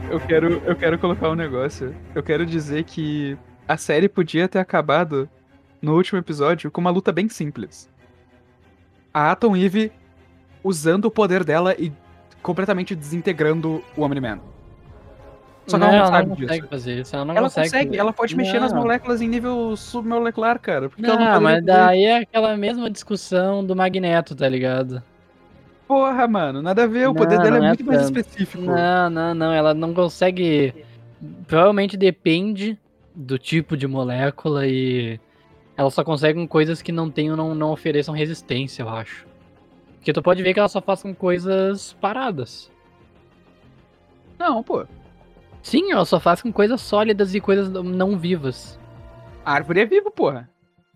Eu 0.10 0.20
quero, 0.20 0.54
eu 0.66 0.76
quero 0.76 0.98
colocar 0.98 1.30
um 1.30 1.36
negócio. 1.36 1.94
Eu 2.16 2.24
quero 2.24 2.46
dizer 2.46 2.84
que 2.84 3.38
a 3.68 3.76
série 3.78 4.08
podia 4.08 4.48
ter 4.48 4.60
acabado 4.60 5.30
no 5.82 5.96
último 5.96 6.18
episódio 6.18 6.72
com 6.72 6.80
uma 6.80 6.90
luta 6.90 7.12
bem 7.12 7.28
simples. 7.28 7.90
A 9.14 9.32
Atom 9.32 9.56
Eve 9.56 9.92
usando 10.64 11.06
o 11.06 11.12
poder 11.12 11.44
dela 11.44 11.76
e 11.78 11.92
completamente 12.42 12.96
desintegrando 12.96 13.84
o 13.96 14.02
Omni-Man. 14.02 14.40
Só 15.66 15.78
que 15.78 15.84
ela 15.84 15.98
não 16.00 16.08
sabe 16.08 16.30
disso. 16.30 16.48
consegue 16.48 16.68
fazer 16.70 17.00
isso, 17.02 17.16
ela 17.16 17.26
não 17.26 17.36
ela 17.36 17.48
consegue. 17.50 17.70
consegue, 17.70 17.98
ela 17.98 18.14
pode 18.14 18.36
mexer 18.38 18.60
nas 18.62 18.72
Não. 18.72 18.80
moléculas 18.80 19.20
em 19.22 19.28
nível 19.28 19.76
submolecular, 19.76 20.58
cara. 20.62 20.88
Porque 20.90 21.06
ela 21.06 21.16
Não, 21.16 21.26
não 21.26 21.34
poderia 21.34 21.56
mas 21.58 21.66
daí 21.66 22.04
é 22.06 22.18
aquela 22.20 22.56
mesma 22.56 22.90
discussão 22.90 23.66
do 23.66 23.76
Magneto, 23.76 24.34
tá 24.34 24.48
ligado? 24.48 25.04
Porra, 25.88 26.28
mano, 26.28 26.62
nada 26.62 26.84
a 26.84 26.88
ver. 26.88 27.08
O 27.08 27.14
Não, 27.14 27.16
poder 27.16 27.40
dela 27.40 27.58
é 27.58 27.60
é 27.60 27.68
muito 27.68 27.86
mais 27.86 28.02
tanto. 28.04 28.20
específico. 28.20 28.64
Não, 28.64 29.10
não, 29.10 29.34
não, 29.34 29.54
ela 29.54 29.74
não 29.74 29.94
consegue. 29.94 30.74
Provavelmente 31.48 31.96
depende 31.96 32.78
do 33.16 33.40
tipo 33.40 33.76
de 33.78 33.88
molécula 33.88 34.68
e 34.68 35.20
ela 35.76 35.90
só 35.90 36.04
consegue 36.04 36.38
com 36.40 36.48
coisas 36.48 36.82
que 36.82 36.92
não 36.92 37.10
tenham, 37.10 37.36
não, 37.36 37.56
não 37.56 37.72
ofereçam 37.72 38.14
resistência, 38.14 38.84
eu 38.84 38.90
acho. 38.90 39.26
Porque 39.96 40.14
tu 40.14 40.22
pode 40.22 40.44
ver 40.44 40.54
que 40.54 40.60
ela 40.60 40.68
só 40.70 40.82
faz 40.82 41.02
com 41.02 41.14
coisas 41.16 41.94
paradas. 41.94 42.70
Não, 44.38 44.62
pô. 44.62 44.86
Sim, 45.62 45.92
ela 45.92 46.06
só 46.06 46.20
faz 46.20 46.42
com 46.42 46.52
coisas 46.52 46.80
sólidas 46.82 47.34
e 47.34 47.42
coisas 47.42 47.70
não 47.70 48.18
vivas. 48.18 48.80
A 49.44 49.54
árvore 49.54 49.82
é 49.82 49.86
viva, 49.86 50.12
porra. 50.12 50.50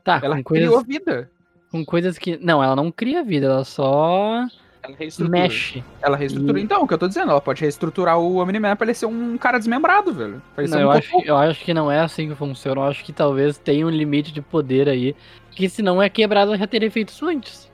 Tá, 0.04 0.20
Ela 0.24 0.38
com 0.38 0.44
coisas, 0.44 0.68
criou 0.68 0.84
vida. 0.84 1.30
com 1.72 1.86
coisas 1.86 2.18
que. 2.18 2.38
Não, 2.38 2.64
ela 2.64 2.76
não 2.76 2.92
cria 2.92 3.24
vida, 3.24 3.48
ela 3.48 3.64
só 3.64 4.46
Ela 4.92 5.00
reestrutura. 5.00 5.40
mexe. 5.42 5.84
Ela 6.02 6.18
reestrutura. 6.18 6.60
E- 6.60 6.64
Então, 6.64 6.84
o 6.84 6.88
que 6.88 6.94
eu 6.94 6.98
tô 6.98 7.08
dizendo, 7.08 7.32
ela 7.32 7.42
pode 7.42 7.62
reestruturar 7.62 8.18
o 8.20 8.38
Omni-Man 8.38 8.76
pra 8.76 8.86
ele 8.86 8.94
ser 8.94 9.06
um 9.08 9.38
cara 9.38 9.58
desmembrado, 9.58 10.14
velho. 10.14 10.42
Não, 10.70 10.78
um 10.78 10.82
eu, 10.82 10.92
acho, 10.92 11.22
eu 11.26 11.38
acho 11.38 11.64
que 11.66 11.74
não 11.74 11.92
é 11.92 12.00
assim 12.00 12.30
que 12.30 12.36
funciona. 12.36 12.82
Eu 12.82 12.86
acho 12.86 13.04
que 13.04 13.12
talvez 13.14 13.58
tenha 13.58 13.86
um 13.86 13.90
limite 13.90 14.32
de 14.32 14.42
poder 14.42 14.88
aí. 14.90 15.16
Que 15.52 15.68
se 15.70 15.82
não 15.82 16.02
é 16.02 16.10
quebrado, 16.10 16.52
ela 16.52 16.58
já 16.58 16.68
teria 16.68 16.90
feito 16.92 17.10
isso 17.10 17.26
antes. 17.28 17.70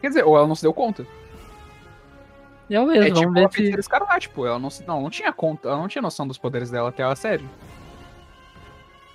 Quer 0.00 0.08
dizer, 0.08 0.24
ou 0.24 0.36
ela 0.36 0.46
não 0.46 0.54
se 0.54 0.62
deu 0.62 0.72
conta. 0.72 1.06
Talvez, 2.70 2.98
É 3.06 3.10
vamos 3.10 3.20
tipo 3.20 3.32
ver 3.32 3.48
se. 3.52 3.78
Escarlate, 3.80 4.28
pô. 4.28 4.44
Ela 4.46 4.58
não, 4.58 4.70
se- 4.70 4.84
não, 4.86 5.00
não 5.00 5.08
tinha 5.10 5.32
conta, 5.32 5.68
ela 5.68 5.78
não 5.78 5.86
tinha 5.88 6.02
noção 6.02 6.26
dos 6.26 6.36
poderes 6.36 6.70
dela 6.70 6.88
até 6.88 7.02
a 7.04 7.14
série. 7.14 7.44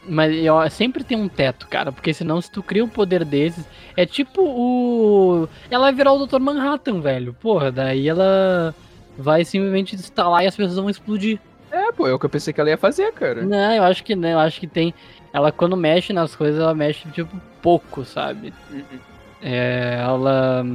Mas 0.08 0.36
eu, 0.36 0.56
sempre 0.70 1.04
tem 1.04 1.18
um 1.18 1.28
teto, 1.28 1.68
cara. 1.68 1.92
Porque 1.92 2.14
senão, 2.14 2.42
se 2.42 2.50
tu 2.52 2.64
cria 2.64 2.84
um 2.84 2.90
poder 2.90 3.24
desses. 3.24 3.66
É 3.96 4.06
tipo 4.06 4.42
o. 4.42 5.48
Ela 5.70 5.86
vai 5.86 5.94
virar 5.94 6.14
o 6.14 6.26
Dr. 6.26 6.40
Manhattan, 6.40 7.02
velho. 7.02 7.34
Porra, 7.34 7.72
daí 7.72 8.08
ela 8.08 8.74
vai 9.18 9.46
simplesmente 9.46 9.96
instalar 9.96 10.44
e 10.44 10.48
as 10.48 10.56
pessoas 10.56 10.78
vão 10.78 10.90
explodir. 10.90 11.40
É, 11.72 11.92
pô, 11.92 12.08
é 12.08 12.14
o 12.14 12.20
que 12.20 12.26
eu 12.26 12.30
pensei 12.30 12.54
que 12.54 12.60
ela 12.60 12.70
ia 12.70 12.78
fazer, 12.78 13.12
cara. 13.14 13.44
Não, 13.44 13.74
eu 13.74 13.84
acho 13.84 14.04
que 14.04 14.16
não. 14.16 14.30
Eu 14.30 14.40
acho 14.40 14.60
que 14.60 14.68
tem. 14.68 14.94
Ela, 15.32 15.52
quando 15.52 15.78
mexe 15.78 16.12
nas 16.12 16.36
coisas, 16.36 16.60
ela 16.60 16.76
mexe, 16.76 17.08
tipo, 17.12 17.40
pouco, 17.62 18.04
sabe? 18.04 18.54
É, 19.42 19.98
ela, 20.02 20.66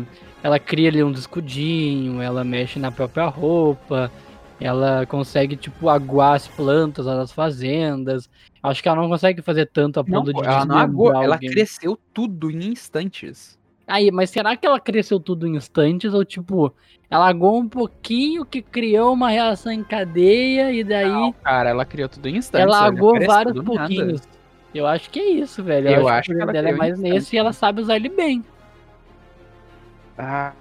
ela 0.42 0.58
cria 0.58 0.88
ali 0.88 1.02
um 1.02 1.12
escudinho, 1.12 2.22
ela 2.22 2.42
mexe 2.42 2.78
na 2.78 2.90
própria 2.90 3.26
roupa, 3.26 4.10
ela 4.58 5.04
consegue, 5.06 5.56
tipo, 5.56 5.90
aguar 5.90 6.34
as 6.34 6.48
plantas 6.48 7.04
lá 7.04 7.16
das 7.16 7.32
fazendas. 7.32 8.30
Acho 8.68 8.82
que 8.82 8.88
ela 8.88 9.00
não 9.00 9.08
consegue 9.08 9.40
fazer 9.42 9.66
tanto 9.66 10.00
a 10.00 10.02
Não, 10.02 10.24
ponto 10.24 10.32
pô, 10.32 10.42
de 10.42 10.48
ela 10.48 10.64
não 10.64 10.76
agou, 10.76 11.14
ela 11.22 11.38
cresceu 11.38 11.98
tudo 12.12 12.50
em 12.50 12.72
instantes. 12.72 13.56
Aí, 13.86 14.10
mas 14.10 14.30
será 14.30 14.56
que 14.56 14.66
ela 14.66 14.80
cresceu 14.80 15.20
tudo 15.20 15.46
em 15.46 15.54
instantes 15.54 16.12
ou, 16.12 16.24
tipo, 16.24 16.74
ela 17.08 17.28
agou 17.28 17.56
um 17.56 17.68
pouquinho 17.68 18.44
que 18.44 18.60
criou 18.60 19.12
uma 19.12 19.30
reação 19.30 19.70
em 19.70 19.84
cadeia 19.84 20.72
e 20.72 20.82
daí 20.82 21.08
Não, 21.08 21.32
cara, 21.32 21.70
ela 21.70 21.84
criou 21.84 22.08
tudo 22.08 22.28
em 22.28 22.36
instantes. 22.36 22.64
ela 22.66 22.80
agou 22.84 23.16
vários 23.24 23.54
do 23.54 23.62
nada. 23.62 23.78
pouquinhos. 23.78 24.22
Eu 24.74 24.86
acho 24.86 25.08
que 25.08 25.20
é 25.20 25.30
isso, 25.30 25.62
velho. 25.62 25.88
Eu 25.88 26.00
Eu, 26.00 26.08
acho 26.08 26.18
acho 26.18 26.28
que 26.30 26.34
que 26.34 26.42
ela 26.42 26.52
dela 26.52 26.68
é 26.70 26.72
mais 26.72 26.98
nesse 26.98 27.36
e 27.36 27.38
ela 27.38 27.52
sabe 27.52 27.80
usar 27.80 27.96
ele 27.96 28.08
bem. 28.08 28.44
Ah, 30.18 30.52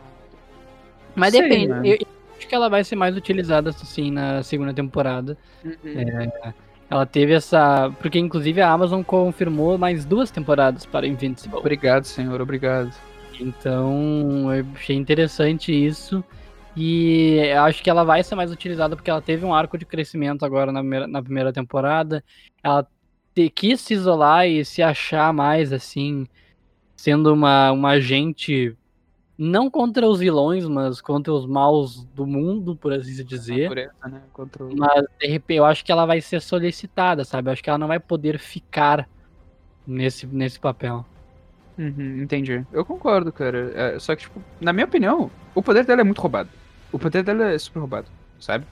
Mas 1.15 1.31
Sei, 1.31 1.41
depende. 1.41 1.67
mano. 1.69 1.85
Eu, 1.85 1.97
acho 2.37 2.47
que 2.47 2.55
ela 2.55 2.69
vai 2.69 2.83
ser 2.83 2.95
mais 2.95 3.15
utilizada 3.17 3.71
assim 3.71 4.11
na 4.11 4.43
segunda 4.43 4.73
temporada. 4.73 5.35
uhum. 5.63 6.53
Ela 6.89 7.05
teve 7.05 7.33
essa. 7.33 7.91
Porque 7.99 8.19
inclusive 8.19 8.61
a 8.61 8.71
Amazon 8.71 9.01
confirmou 9.01 9.77
mais 9.77 10.05
duas 10.05 10.29
temporadas 10.31 10.85
para 10.85 11.07
Invincible. 11.07 11.57
Obrigado, 11.57 12.05
senhor, 12.05 12.39
obrigado. 12.41 12.91
Então 13.39 14.53
eu 14.53 14.65
achei 14.75 14.95
interessante 14.95 15.71
isso. 15.71 16.23
E 16.77 17.39
acho 17.57 17.81
que 17.81 17.89
ela 17.89 18.03
vai 18.03 18.21
ser 18.21 18.35
mais 18.35 18.51
utilizada 18.51 18.95
porque 18.95 19.09
ela 19.09 19.21
teve 19.21 19.45
um 19.45 19.53
arco 19.53 19.77
de 19.77 19.85
crescimento 19.85 20.43
agora 20.43 20.71
na 20.71 20.81
primeira, 20.81 21.07
na 21.07 21.23
primeira 21.23 21.53
temporada. 21.53 22.23
Ela 22.61 22.85
te- 23.33 23.49
quis 23.49 23.79
se 23.81 23.93
isolar 23.93 24.47
e 24.47 24.63
se 24.65 24.81
achar 24.83 25.31
mais 25.33 25.71
assim, 25.71 26.27
sendo 26.97 27.33
uma, 27.33 27.71
uma 27.71 27.89
agente 27.91 28.75
não 29.37 29.69
contra 29.69 30.07
os 30.07 30.19
vilões, 30.19 30.67
mas 30.67 31.01
contra 31.01 31.33
os 31.33 31.45
maus 31.45 32.03
do 32.05 32.25
mundo, 32.25 32.75
por 32.75 32.93
assim 32.93 33.23
dizer. 33.23 33.69
Natureza, 33.69 33.93
né? 34.07 34.21
O- 34.37 34.75
Mas 34.75 35.05
de 35.19 35.27
repente 35.27 35.57
eu 35.57 35.65
acho 35.65 35.83
que 35.83 35.91
ela 35.91 36.05
vai 36.05 36.21
ser 36.21 36.41
solicitada, 36.41 37.23
sabe? 37.25 37.49
Eu 37.49 37.53
acho 37.53 37.63
que 37.63 37.69
ela 37.69 37.77
não 37.79 37.87
vai 37.87 37.99
poder 37.99 38.39
ficar 38.39 39.07
nesse, 39.85 40.25
nesse 40.27 40.59
papel. 40.59 41.05
Uhum, 41.77 42.21
entendi. 42.23 42.65
Eu 42.71 42.85
concordo, 42.85 43.31
cara. 43.33 43.71
É, 43.75 43.99
só 43.99 44.15
que, 44.15 44.23
tipo, 44.23 44.41
na 44.61 44.71
minha 44.71 44.85
opinião, 44.85 45.29
o 45.53 45.61
poder 45.61 45.85
dela 45.85 46.01
é 46.01 46.03
muito 46.03 46.21
roubado. 46.21 46.49
O 46.91 46.97
poder 46.97 47.23
dela 47.23 47.51
é 47.51 47.57
super 47.57 47.79
roubado, 47.79 48.07
sabe? 48.39 48.65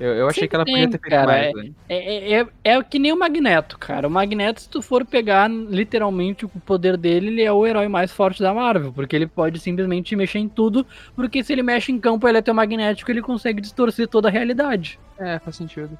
Eu, 0.00 0.14
eu 0.14 0.28
achei 0.28 0.42
Sempre 0.42 0.48
que 0.48 0.56
ela 0.56 0.64
podia 0.64 0.90
ter 0.90 1.00
feito 1.00 1.10
cara, 1.10 1.26
mais, 1.26 1.54
né? 1.54 1.70
É, 1.88 2.34
é, 2.34 2.40
é, 2.40 2.46
é 2.64 2.82
que 2.84 2.98
nem 3.00 3.12
o 3.12 3.18
Magneto, 3.18 3.76
cara. 3.78 4.06
O 4.06 4.10
Magneto, 4.10 4.60
se 4.60 4.68
tu 4.68 4.80
for 4.80 5.04
pegar 5.04 5.50
literalmente 5.50 6.44
o 6.44 6.48
poder 6.48 6.96
dele, 6.96 7.26
ele 7.28 7.42
é 7.42 7.52
o 7.52 7.66
herói 7.66 7.88
mais 7.88 8.12
forte 8.12 8.40
da 8.40 8.54
Marvel. 8.54 8.92
Porque 8.92 9.16
ele 9.16 9.26
pode 9.26 9.58
simplesmente 9.58 10.14
mexer 10.14 10.38
em 10.38 10.48
tudo. 10.48 10.86
Porque 11.16 11.42
se 11.42 11.52
ele 11.52 11.64
mexe 11.64 11.90
em 11.90 11.98
campo 11.98 12.28
eletromagnético, 12.28 13.10
ele 13.10 13.20
consegue 13.20 13.60
distorcer 13.60 14.06
toda 14.06 14.28
a 14.28 14.30
realidade. 14.30 15.00
É, 15.18 15.40
faz 15.40 15.56
sentido. 15.56 15.98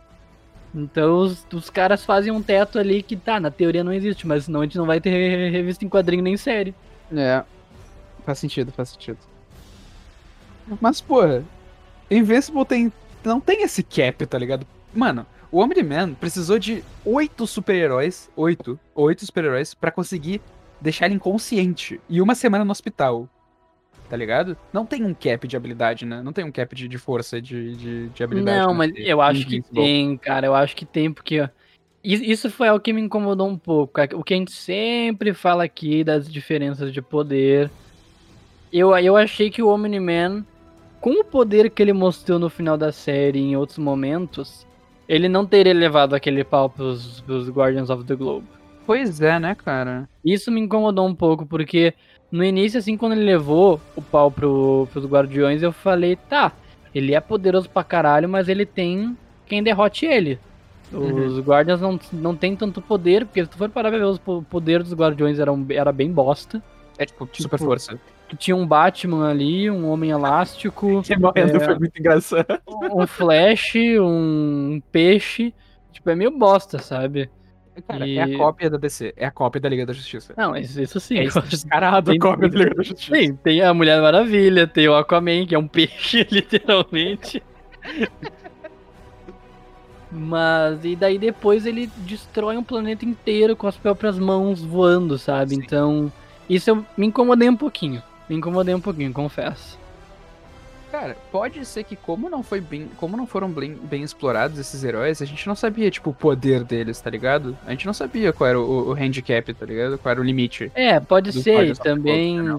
Então 0.74 1.18
os, 1.18 1.44
os 1.52 1.68
caras 1.70 2.04
fazem 2.04 2.30
um 2.30 2.42
teto 2.42 2.78
ali 2.78 3.02
que 3.02 3.16
tá, 3.16 3.40
na 3.40 3.50
teoria 3.50 3.82
não 3.82 3.92
existe, 3.92 4.26
mas 4.26 4.44
senão 4.44 4.61
a 4.61 4.64
gente 4.64 4.76
não 4.78 4.87
vai 4.87 5.00
ter 5.00 5.11
re- 5.11 5.48
revista 5.48 5.84
em 5.84 5.88
quadrinho 5.88 6.22
nem 6.22 6.37
série. 6.37 6.74
É. 7.12 7.42
Faz 8.24 8.38
sentido, 8.38 8.70
faz 8.70 8.90
sentido. 8.90 9.18
Mas, 10.80 11.00
porra, 11.00 11.42
Invincible 12.11 12.64
tem, 12.64 12.92
não 13.24 13.40
tem 13.40 13.62
esse 13.62 13.83
cap, 13.83 14.24
tá 14.26 14.38
ligado? 14.38 14.66
Mano, 14.94 15.26
o 15.50 15.61
Omni-Man 15.61 16.14
precisou 16.14 16.59
de 16.59 16.85
oito 17.04 17.46
super-heróis, 17.46 18.31
oito, 18.37 18.78
oito 18.94 19.24
super-heróis, 19.24 19.74
pra 19.74 19.90
conseguir 19.90 20.40
deixar 20.81 21.07
ele 21.07 21.14
inconsciente. 21.14 22.00
E 22.09 22.20
uma 22.20 22.35
semana 22.35 22.64
no 22.64 22.70
hospital. 22.70 23.28
Tá 24.09 24.16
ligado? 24.16 24.57
Não 24.72 24.87
tem 24.87 25.04
um 25.04 25.12
cap 25.12 25.46
de 25.46 25.54
habilidade, 25.54 26.07
né? 26.07 26.22
Não 26.22 26.33
tem 26.33 26.42
um 26.42 26.50
cap 26.50 26.74
de, 26.74 26.88
de 26.88 26.96
força, 26.96 27.42
de, 27.42 27.76
de, 27.76 28.09
de 28.09 28.24
habilidade. 28.24 28.59
Não, 28.59 28.72
né? 28.72 28.74
mas 28.74 28.92
eu 28.96 29.20
acho 29.20 29.46
que 29.46 29.61
tem, 29.61 30.16
cara. 30.16 30.46
Eu 30.46 30.54
acho 30.54 30.74
que 30.74 30.87
tem, 30.87 31.12
porque 31.12 31.42
ó, 31.42 31.48
isso 32.02 32.50
foi 32.50 32.68
algo 32.68 32.83
que 32.83 32.92
me 32.92 33.02
incomodou 33.02 33.46
um 33.46 33.59
pouco. 33.59 34.00
O 34.14 34.24
que 34.24 34.33
a 34.33 34.37
gente 34.37 34.52
sempre 34.52 35.35
fala 35.35 35.64
aqui 35.64 36.02
das 36.02 36.31
diferenças 36.31 36.90
de 36.90 37.02
poder. 37.02 37.70
Eu, 38.72 38.96
eu 38.96 39.14
achei 39.14 39.50
que 39.50 39.62
o 39.62 39.68
Omni-Man, 39.68 40.44
com 41.00 41.20
o 41.20 41.24
poder 41.24 41.70
que 41.70 41.82
ele 41.82 41.92
mostrou 41.92 42.38
no 42.38 42.48
final 42.50 42.76
da 42.76 42.92
série 42.92 43.38
e 43.38 43.42
em 43.42 43.56
outros 43.56 43.78
momentos, 43.78 44.66
ele 45.08 45.28
não 45.28 45.46
teria 45.46 45.72
levado 45.74 46.14
aquele 46.14 46.44
pau 46.44 46.68
pros, 46.68 47.20
pros 47.22 47.48
Guardians 47.48 47.90
of 47.90 48.04
the 48.04 48.14
Globe. 48.14 48.46
Pois 48.87 49.20
é, 49.20 49.38
né, 49.38 49.54
cara? 49.54 50.08
Isso 50.24 50.50
me 50.50 50.61
incomodou 50.61 51.06
um 51.06 51.14
pouco, 51.14 51.44
porque 51.44 51.94
no 52.32 52.42
início, 52.44 52.78
assim, 52.78 52.96
quando 52.96 53.12
ele 53.12 53.24
levou 53.24 53.80
o 53.94 54.02
pau 54.02 54.30
pro, 54.30 54.88
pros 54.92 55.04
Guardiões, 55.04 55.62
eu 55.62 55.72
falei, 55.72 56.16
tá, 56.16 56.52
ele 56.94 57.14
é 57.14 57.20
poderoso 57.20 57.68
pra 57.68 57.84
caralho, 57.84 58.28
mas 58.28 58.48
ele 58.48 58.64
tem 58.64 59.16
quem 59.46 59.62
derrote 59.62 60.06
ele. 60.06 60.38
Os 60.90 61.38
Guardians 61.40 61.82
não, 61.82 62.00
não 62.14 62.34
tem 62.34 62.56
tanto 62.56 62.80
poder, 62.80 63.26
porque 63.26 63.44
se 63.44 63.50
tu 63.50 63.58
for 63.58 63.68
parar 63.68 63.90
pra 63.90 63.98
ver, 63.98 64.04
os 64.06 64.18
po- 64.18 64.42
poderes 64.48 64.88
dos 64.88 64.98
Guardiões 64.98 65.38
eram, 65.38 65.66
era 65.68 65.92
bem 65.92 66.11
bosta. 66.11 66.62
É 66.96 67.04
tipo, 67.04 67.28
super 67.32 67.58
força. 67.58 68.00
Tu 68.28 68.36
tinha 68.36 68.54
um 68.56 68.66
Batman 68.66 69.28
ali, 69.30 69.70
um 69.70 69.88
Homem 69.88 70.10
Elástico, 70.10 70.96
Você 71.02 71.16
morrendo 71.16 71.56
É. 71.56 71.60
foi 71.60 71.78
muito 71.78 71.98
engraçado. 71.98 72.60
um 72.66 73.06
Flash, 73.06 73.74
um 74.00 74.80
Peixe. 74.92 75.54
Tipo, 75.92 76.10
é 76.10 76.14
meio 76.14 76.30
bosta, 76.30 76.78
sabe? 76.78 77.30
Cara, 77.86 78.06
E- 78.06 78.18
é 78.18 78.22
a 78.22 78.36
cópia 78.36 78.68
da 78.68 78.76
DC, 78.76 79.14
é 79.16 79.24
a 79.24 79.30
cópia 79.30 79.60
da 79.60 79.68
Liga 79.68 79.86
da 79.86 79.92
Justiça. 79.92 80.34
Não, 80.36 80.54
isso, 80.56 80.80
isso 80.82 80.98
sim. 81.00 81.18
É 81.18 81.24
isso 81.24 81.40
descarado 81.48 82.10
Tem- 82.10 82.18
a 82.18 82.20
cópia 82.20 82.48
da 82.48 82.58
Liga 82.58 82.74
da 82.74 82.82
Justiça. 82.82 83.14
Sim, 83.16 83.34
tem 83.36 83.62
a 83.62 83.72
Mulher 83.72 84.02
Maravilha, 84.02 84.66
tem 84.66 84.88
o 84.88 84.94
Aquaman, 84.96 85.46
que 85.46 85.54
é 85.54 85.58
um 85.58 85.68
peixe, 85.68 86.26
literalmente. 86.30 87.42
Mas, 90.10 90.84
e 90.84 90.96
daí 90.96 91.18
depois 91.18 91.66
ele 91.66 91.86
destrói 91.98 92.56
um 92.56 92.64
planeta 92.64 93.04
inteiro 93.04 93.54
com 93.54 93.66
as 93.66 93.76
próprias 93.76 94.18
mãos 94.18 94.62
voando, 94.62 95.18
sabe? 95.18 95.54
Sim. 95.54 95.60
Então, 95.62 96.12
isso 96.48 96.70
eu 96.70 96.84
me 96.96 97.06
incomodei 97.06 97.48
um 97.48 97.56
pouquinho. 97.56 98.02
Me 98.28 98.36
incomodei 98.36 98.74
um 98.74 98.80
pouquinho, 98.80 99.12
confesso. 99.12 99.78
Cara, 100.90 101.16
pode 101.30 101.64
ser 101.66 101.84
que 101.84 101.94
como 101.94 102.30
não 102.30 102.42
foi 102.42 102.60
bem, 102.60 102.88
como 102.96 103.16
não 103.16 103.26
foram 103.26 103.50
bem, 103.50 103.74
bem 103.74 104.02
explorados 104.02 104.58
esses 104.58 104.82
heróis, 104.82 105.20
a 105.20 105.26
gente 105.26 105.46
não 105.46 105.54
sabia, 105.54 105.90
tipo, 105.90 106.10
o 106.10 106.14
poder 106.14 106.64
deles, 106.64 106.98
tá 106.98 107.10
ligado? 107.10 107.56
A 107.66 107.70
gente 107.72 107.86
não 107.86 107.92
sabia 107.92 108.32
qual 108.32 108.48
era 108.48 108.58
o, 108.58 108.90
o 108.90 108.92
handicap, 108.94 109.52
tá 109.52 109.66
ligado? 109.66 109.98
Qual 109.98 110.10
era 110.10 110.20
o 110.20 110.24
limite. 110.24 110.72
É, 110.74 110.98
pode 110.98 111.32
ser. 111.32 111.76
Também, 111.76 112.58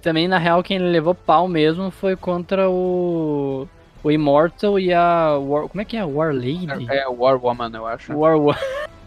também, 0.00 0.26
na 0.26 0.38
real, 0.38 0.62
quem 0.62 0.78
levou 0.78 1.14
pau 1.14 1.46
mesmo 1.46 1.90
foi 1.90 2.16
contra 2.16 2.70
o, 2.70 3.68
o 4.02 4.10
Immortal 4.10 4.78
e 4.78 4.94
a 4.94 5.36
War, 5.36 5.68
como 5.68 5.80
é 5.80 5.84
que 5.84 5.98
é? 5.98 6.04
War 6.04 6.34
Lady? 6.34 6.68
É 6.88 7.06
o 7.06 7.20
War 7.20 7.38
Woman, 7.44 7.70
eu 7.74 7.86
acho. 7.86 8.16
War, 8.16 8.40
War 8.40 8.58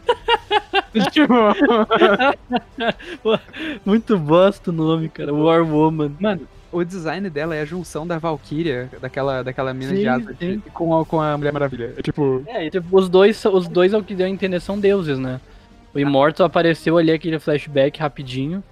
Tipo, 1.12 1.34
Muito 3.86 4.17
bosta 4.17 4.72
o 4.72 4.74
nome, 4.74 5.10
cara. 5.10 5.34
War 5.34 5.63
Woman. 5.63 6.12
Mano, 6.19 6.48
o 6.72 6.84
design 6.84 7.30
dela 7.30 7.56
é 7.56 7.62
a 7.62 7.65
junção 7.65 8.06
da 8.06 8.17
Valkyria, 8.17 8.89
daquela, 9.02 9.43
daquela 9.43 9.74
mina 9.74 9.91
Sim, 9.91 10.00
de 10.00 10.08
asa, 10.08 10.36
com 10.74 11.00
a, 11.00 11.06
com 11.06 11.22
a 11.22 11.38
Mulher 11.38 11.54
Maravilha. 11.54 11.93
É 11.98 12.02
tipo. 12.02 12.43
É, 12.48 12.69
tipo, 12.69 12.86
os 12.95 13.10
dois, 13.10 13.43
os 13.45 13.67
dois, 13.67 13.93
ao 13.93 14.04
que 14.04 14.15
deu 14.15 14.26
a 14.26 14.30
entender, 14.30 14.60
são 14.60 14.80
deuses, 14.80 15.17
né? 15.17 15.39
O 15.93 16.00
Immortal 16.00 16.45
apareceu 16.45 16.98
ali, 16.98 17.12
aquele 17.12 17.39
flashback 17.39 18.00
rapidinho. 18.00 18.63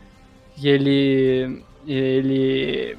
E 0.58 0.68
ele. 0.68 1.64
Ele. 1.88 2.98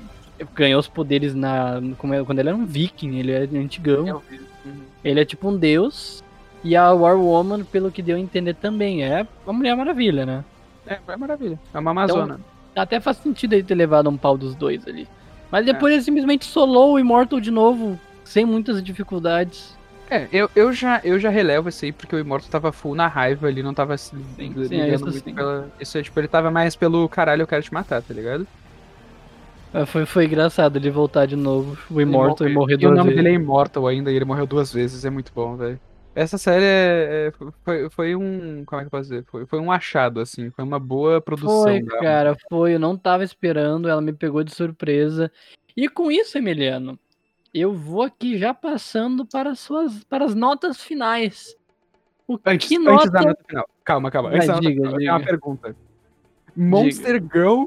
Ganhou 0.54 0.78
os 0.78 0.88
poderes 0.88 1.34
na. 1.34 1.78
é- 1.78 2.24
Quando 2.24 2.38
ele 2.38 2.48
era 2.48 2.56
um 2.56 2.66
viking, 2.66 3.18
ele 3.18 3.32
é 3.32 3.48
antigão. 3.58 4.22
Vi. 4.28 4.40
Uhum. 4.64 4.72
Ele 5.04 5.20
é 5.20 5.24
tipo 5.24 5.48
um 5.48 5.56
deus. 5.56 6.22
E 6.62 6.76
a 6.76 6.92
War 6.92 7.18
Woman, 7.18 7.64
pelo 7.64 7.92
que 7.92 8.02
deu 8.02 8.16
a 8.16 8.20
entender 8.20 8.54
também, 8.54 9.02
é 9.04 9.26
a 9.46 9.52
Mulher 9.52 9.76
Maravilha, 9.76 10.26
né? 10.26 10.44
É, 10.86 11.00
é 11.06 11.16
maravilha. 11.16 11.60
É 11.72 11.78
uma 11.78 11.90
Amazona. 11.92 12.40
Até 12.74 13.00
faz 13.00 13.18
sentido 13.18 13.54
ele 13.54 13.64
ter 13.64 13.74
levado 13.74 14.08
um 14.08 14.16
pau 14.16 14.38
dos 14.38 14.54
dois 14.54 14.86
ali. 14.86 15.08
Mas 15.50 15.64
depois 15.66 15.92
ele 15.92 16.02
simplesmente 16.02 16.44
solou 16.44 16.94
o 16.94 16.98
Immortal 16.98 17.40
de 17.40 17.50
novo, 17.50 18.00
sem 18.24 18.44
muitas 18.44 18.82
dificuldades. 18.82 19.78
É, 20.10 20.26
eu, 20.32 20.50
eu, 20.54 20.72
já, 20.72 21.00
eu 21.04 21.18
já 21.18 21.28
relevo 21.28 21.68
isso 21.68 21.84
aí, 21.84 21.92
porque 21.92 22.16
o 22.16 22.18
Immortal 22.18 22.48
tava 22.50 22.72
full 22.72 22.94
na 22.94 23.06
raiva, 23.08 23.48
ele 23.48 23.62
não 23.62 23.74
tava 23.74 23.96
se 23.98 24.16
Sim, 24.36 24.56
ligando 24.56 24.64
sim, 24.64 24.88
é 24.90 24.94
isso 24.94 25.10
muito 25.10 25.20
sim. 25.22 25.34
pela. 25.34 25.70
Isso 25.78 25.98
é 25.98 26.02
tipo, 26.02 26.18
ele 26.18 26.28
tava 26.28 26.50
mais 26.50 26.74
pelo 26.76 27.06
caralho, 27.10 27.42
eu 27.42 27.46
quero 27.46 27.62
te 27.62 27.72
matar, 27.72 28.02
tá 28.02 28.14
ligado? 28.14 28.48
Ah, 29.72 29.86
Foi, 29.86 30.06
foi 30.06 30.24
engraçado 30.26 30.76
ele 30.76 30.90
voltar 30.90 31.26
de 31.26 31.36
novo, 31.36 31.78
o 31.90 32.00
Immortal, 32.00 32.46
e 32.46 32.50
morrer 32.50 32.78
E 32.78 32.86
o 32.86 32.90
duas 32.90 32.92
nome 32.92 33.12
vezes. 33.12 33.14
dele 33.14 33.28
é 33.30 33.32
Immortal 33.34 33.86
ainda, 33.86 34.10
e 34.12 34.16
ele 34.16 34.24
morreu 34.24 34.46
duas 34.46 34.72
vezes, 34.72 35.04
é 35.04 35.10
muito 35.10 35.32
bom, 35.34 35.56
velho. 35.56 35.80
Essa 36.18 36.36
série 36.36 36.64
é, 36.64 37.28
é- 37.28 37.32
foi, 37.64 37.90
foi 37.90 38.16
um. 38.16 38.64
Como 38.64 38.80
é 38.80 38.84
que 38.84 38.86
eu 38.88 38.90
posso 38.90 39.04
dizer? 39.08 39.24
Foi, 39.26 39.46
foi 39.46 39.60
um 39.60 39.70
achado, 39.70 40.18
assim. 40.20 40.50
Foi 40.50 40.64
uma 40.64 40.78
boa 40.80 41.20
produção. 41.20 41.62
Foi, 41.62 41.80
cara, 41.84 42.36
foi. 42.50 42.74
Eu 42.74 42.80
não 42.80 42.96
tava 42.96 43.22
esperando, 43.22 43.88
ela 43.88 44.00
me 44.00 44.12
pegou 44.12 44.42
de 44.42 44.52
surpresa. 44.52 45.30
E 45.76 45.88
com 45.88 46.10
isso, 46.10 46.36
Emiliano, 46.36 46.98
eu 47.54 47.72
vou 47.72 48.02
aqui 48.02 48.36
já 48.36 48.52
passando 48.52 49.24
para 49.24 49.50
as 49.50 49.60
suas 49.60 50.02
para 50.04 50.24
as 50.24 50.34
notas 50.34 50.80
finais. 50.82 51.54
O 52.26 52.36
Antes, 52.44 52.66
que 52.68 52.74
antes 52.76 52.84
nota? 52.84 53.10
da 53.10 53.22
nota 53.22 53.44
final. 53.48 53.68
Calma, 53.84 54.10
calma. 54.10 54.30
Vai, 54.30 54.38
Antes 54.38 54.48
nota 54.48 54.60
diga, 54.60 54.86
eu 54.86 54.96
tenho 54.96 55.12
uma 55.12 55.18
diga. 55.20 55.30
pergunta. 55.30 55.76
Monster 56.56 57.22
Girl 57.32 57.66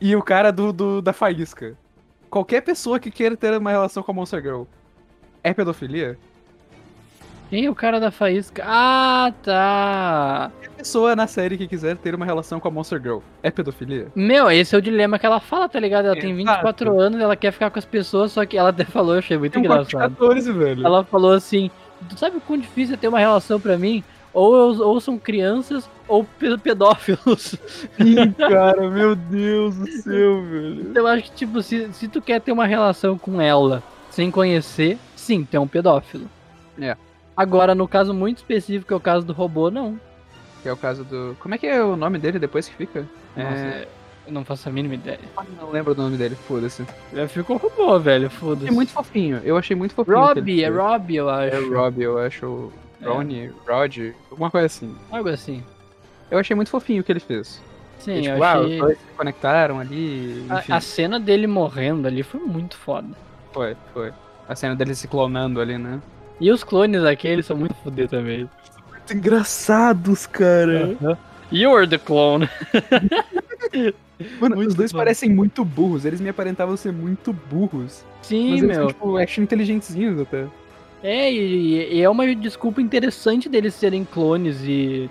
e 0.00 0.14
o 0.14 0.22
cara 0.22 0.52
do, 0.52 0.72
do- 0.72 1.02
da 1.02 1.12
faísca. 1.12 1.76
Qualquer 2.30 2.60
pessoa 2.60 3.00
que 3.00 3.10
queira 3.10 3.36
ter 3.36 3.52
uma 3.58 3.70
relação 3.72 4.00
com 4.02 4.12
a 4.12 4.14
Monster 4.14 4.40
Girl 4.40 4.62
é 5.42 5.52
pedofilia? 5.52 6.16
Quem 7.52 7.66
é 7.66 7.70
o 7.70 7.74
cara 7.74 8.00
da 8.00 8.10
faísca? 8.10 8.64
Ah, 8.66 9.30
tá. 9.42 10.50
Qualquer 10.54 10.70
pessoa 10.70 11.14
na 11.14 11.26
série 11.26 11.58
que 11.58 11.68
quiser 11.68 11.98
ter 11.98 12.14
uma 12.14 12.24
relação 12.24 12.58
com 12.58 12.66
a 12.66 12.70
Monster 12.70 12.98
Girl 12.98 13.18
é 13.42 13.50
pedofilia? 13.50 14.06
Meu, 14.16 14.50
esse 14.50 14.74
é 14.74 14.78
o 14.78 14.80
dilema 14.80 15.18
que 15.18 15.26
ela 15.26 15.38
fala, 15.38 15.68
tá 15.68 15.78
ligado? 15.78 16.06
Ela 16.06 16.14
tem 16.16 16.30
Exato. 16.30 16.36
24 16.62 16.98
anos, 16.98 17.20
ela 17.20 17.36
quer 17.36 17.52
ficar 17.52 17.68
com 17.70 17.78
as 17.78 17.84
pessoas, 17.84 18.32
só 18.32 18.46
que 18.46 18.56
ela 18.56 18.70
até 18.70 18.86
falou, 18.86 19.12
eu 19.12 19.18
achei 19.18 19.36
muito 19.36 19.52
Tem 19.52 19.60
engraçado. 19.62 20.16
14, 20.16 20.50
velho. 20.50 20.86
Ela 20.86 21.04
falou 21.04 21.32
assim: 21.32 21.70
Tu 22.08 22.18
sabe 22.18 22.38
o 22.38 22.40
quão 22.40 22.58
difícil 22.58 22.94
é 22.94 22.96
ter 22.96 23.08
uma 23.08 23.18
relação 23.18 23.60
pra 23.60 23.76
mim? 23.76 24.02
Ou, 24.32 24.56
eu- 24.56 24.88
ou 24.88 24.98
são 24.98 25.18
crianças 25.18 25.86
ou 26.08 26.24
pe- 26.24 26.56
pedófilos. 26.56 27.54
Sim, 28.00 28.32
cara, 28.32 28.88
meu 28.88 29.14
Deus 29.14 29.76
do 29.76 29.86
céu, 29.88 30.42
velho. 30.42 30.92
Eu 30.94 31.06
acho 31.06 31.24
que, 31.24 31.32
tipo, 31.32 31.60
se, 31.62 31.92
se 31.92 32.08
tu 32.08 32.22
quer 32.22 32.40
ter 32.40 32.50
uma 32.50 32.64
relação 32.64 33.18
com 33.18 33.38
ela 33.42 33.82
sem 34.08 34.30
conhecer, 34.30 34.96
sim, 35.14 35.44
tu 35.44 35.54
é 35.54 35.60
um 35.60 35.68
pedófilo. 35.68 36.30
É. 36.80 36.96
Agora, 37.36 37.74
no 37.74 37.88
caso 37.88 38.12
muito 38.12 38.38
específico, 38.38 38.88
que 38.88 38.92
é 38.92 38.96
o 38.96 39.00
caso 39.00 39.24
do 39.26 39.32
robô, 39.32 39.70
não. 39.70 39.98
Que 40.62 40.68
é 40.68 40.72
o 40.72 40.76
caso 40.76 41.04
do. 41.04 41.36
Como 41.40 41.54
é 41.54 41.58
que 41.58 41.66
é 41.66 41.82
o 41.82 41.96
nome 41.96 42.18
dele 42.18 42.38
depois 42.38 42.68
que 42.68 42.74
fica? 42.74 43.06
Nossa, 43.36 43.48
É... 43.56 43.88
eu 44.26 44.32
não 44.32 44.44
faço 44.44 44.68
a 44.68 44.72
mínima 44.72 44.94
ideia. 44.94 45.18
Não 45.60 45.70
lembro 45.70 45.94
do 45.94 46.02
nome 46.02 46.16
dele, 46.16 46.34
foda-se. 46.34 46.84
Já 47.12 47.26
ficou 47.26 47.56
robô, 47.56 47.98
velho, 47.98 48.28
foda-se. 48.30 48.68
É 48.68 48.70
muito 48.70 48.92
fofinho, 48.92 49.40
eu 49.44 49.56
achei 49.56 49.74
muito 49.74 49.94
fofinho. 49.94 50.30
ele 50.36 50.62
é 50.62 50.66
fez. 50.66 50.76
Robbie, 50.76 51.16
eu 51.16 51.28
acho. 51.30 51.56
É 51.56 51.60
Robbie, 51.60 52.02
eu 52.02 52.18
acho. 52.18 52.72
É. 53.00 53.08
Ronnie, 53.08 53.50
Rod, 53.66 53.98
alguma 54.30 54.48
coisa 54.50 54.66
assim. 54.66 54.94
Algo 55.10 55.28
assim. 55.28 55.62
Eu 56.30 56.38
achei 56.38 56.54
muito 56.54 56.70
fofinho 56.70 57.00
o 57.00 57.04
que 57.04 57.10
ele 57.10 57.18
fez. 57.20 57.60
Sim, 57.98 58.18
E, 58.18 58.22
tipo, 58.22 58.36
eu 58.36 58.44
ah, 58.44 58.52
achei. 58.54 58.74
os 58.74 58.78
dois 58.80 58.98
se 58.98 59.04
conectaram 59.16 59.80
ali, 59.80 60.46
enfim. 60.48 60.72
A, 60.72 60.76
a 60.76 60.80
cena 60.80 61.18
dele 61.18 61.46
morrendo 61.48 62.06
ali 62.06 62.22
foi 62.22 62.38
muito 62.40 62.76
foda. 62.76 63.08
Foi, 63.52 63.76
foi. 63.92 64.12
A 64.48 64.54
cena 64.54 64.76
dele 64.76 64.94
se 64.94 65.08
clonando 65.08 65.60
ali, 65.60 65.76
né? 65.78 66.00
E 66.40 66.50
os 66.50 66.64
clones 66.64 67.04
aqueles 67.04 67.46
são 67.46 67.56
muito 67.56 67.74
foder 67.74 68.08
também. 68.08 68.48
Muito 68.90 69.12
engraçados, 69.14 70.26
cara. 70.26 70.96
You're 71.52 71.86
the 71.86 71.98
clone. 71.98 72.48
Mano, 74.40 74.54
Muito 74.56 74.68
os 74.68 74.74
dois 74.74 74.92
bom. 74.92 74.98
parecem 74.98 75.28
muito 75.30 75.64
burros. 75.64 76.04
Eles 76.04 76.20
me 76.20 76.28
aparentavam 76.28 76.76
ser 76.76 76.92
muito 76.92 77.32
burros. 77.32 78.04
Sim, 78.22 78.50
mas 78.52 78.62
eles 78.62 78.76
meu. 78.76 78.84
são, 78.84 78.86
tipo, 78.88 79.16
action 79.16 79.42
inteligentezinhos 79.42 80.20
até. 80.20 80.46
É, 81.02 81.32
e, 81.32 81.94
e 81.96 82.00
é 82.02 82.08
uma 82.08 82.32
desculpa 82.34 82.80
interessante 82.80 83.48
deles 83.48 83.74
serem 83.74 84.04
clones 84.04 84.62
e. 84.62 85.10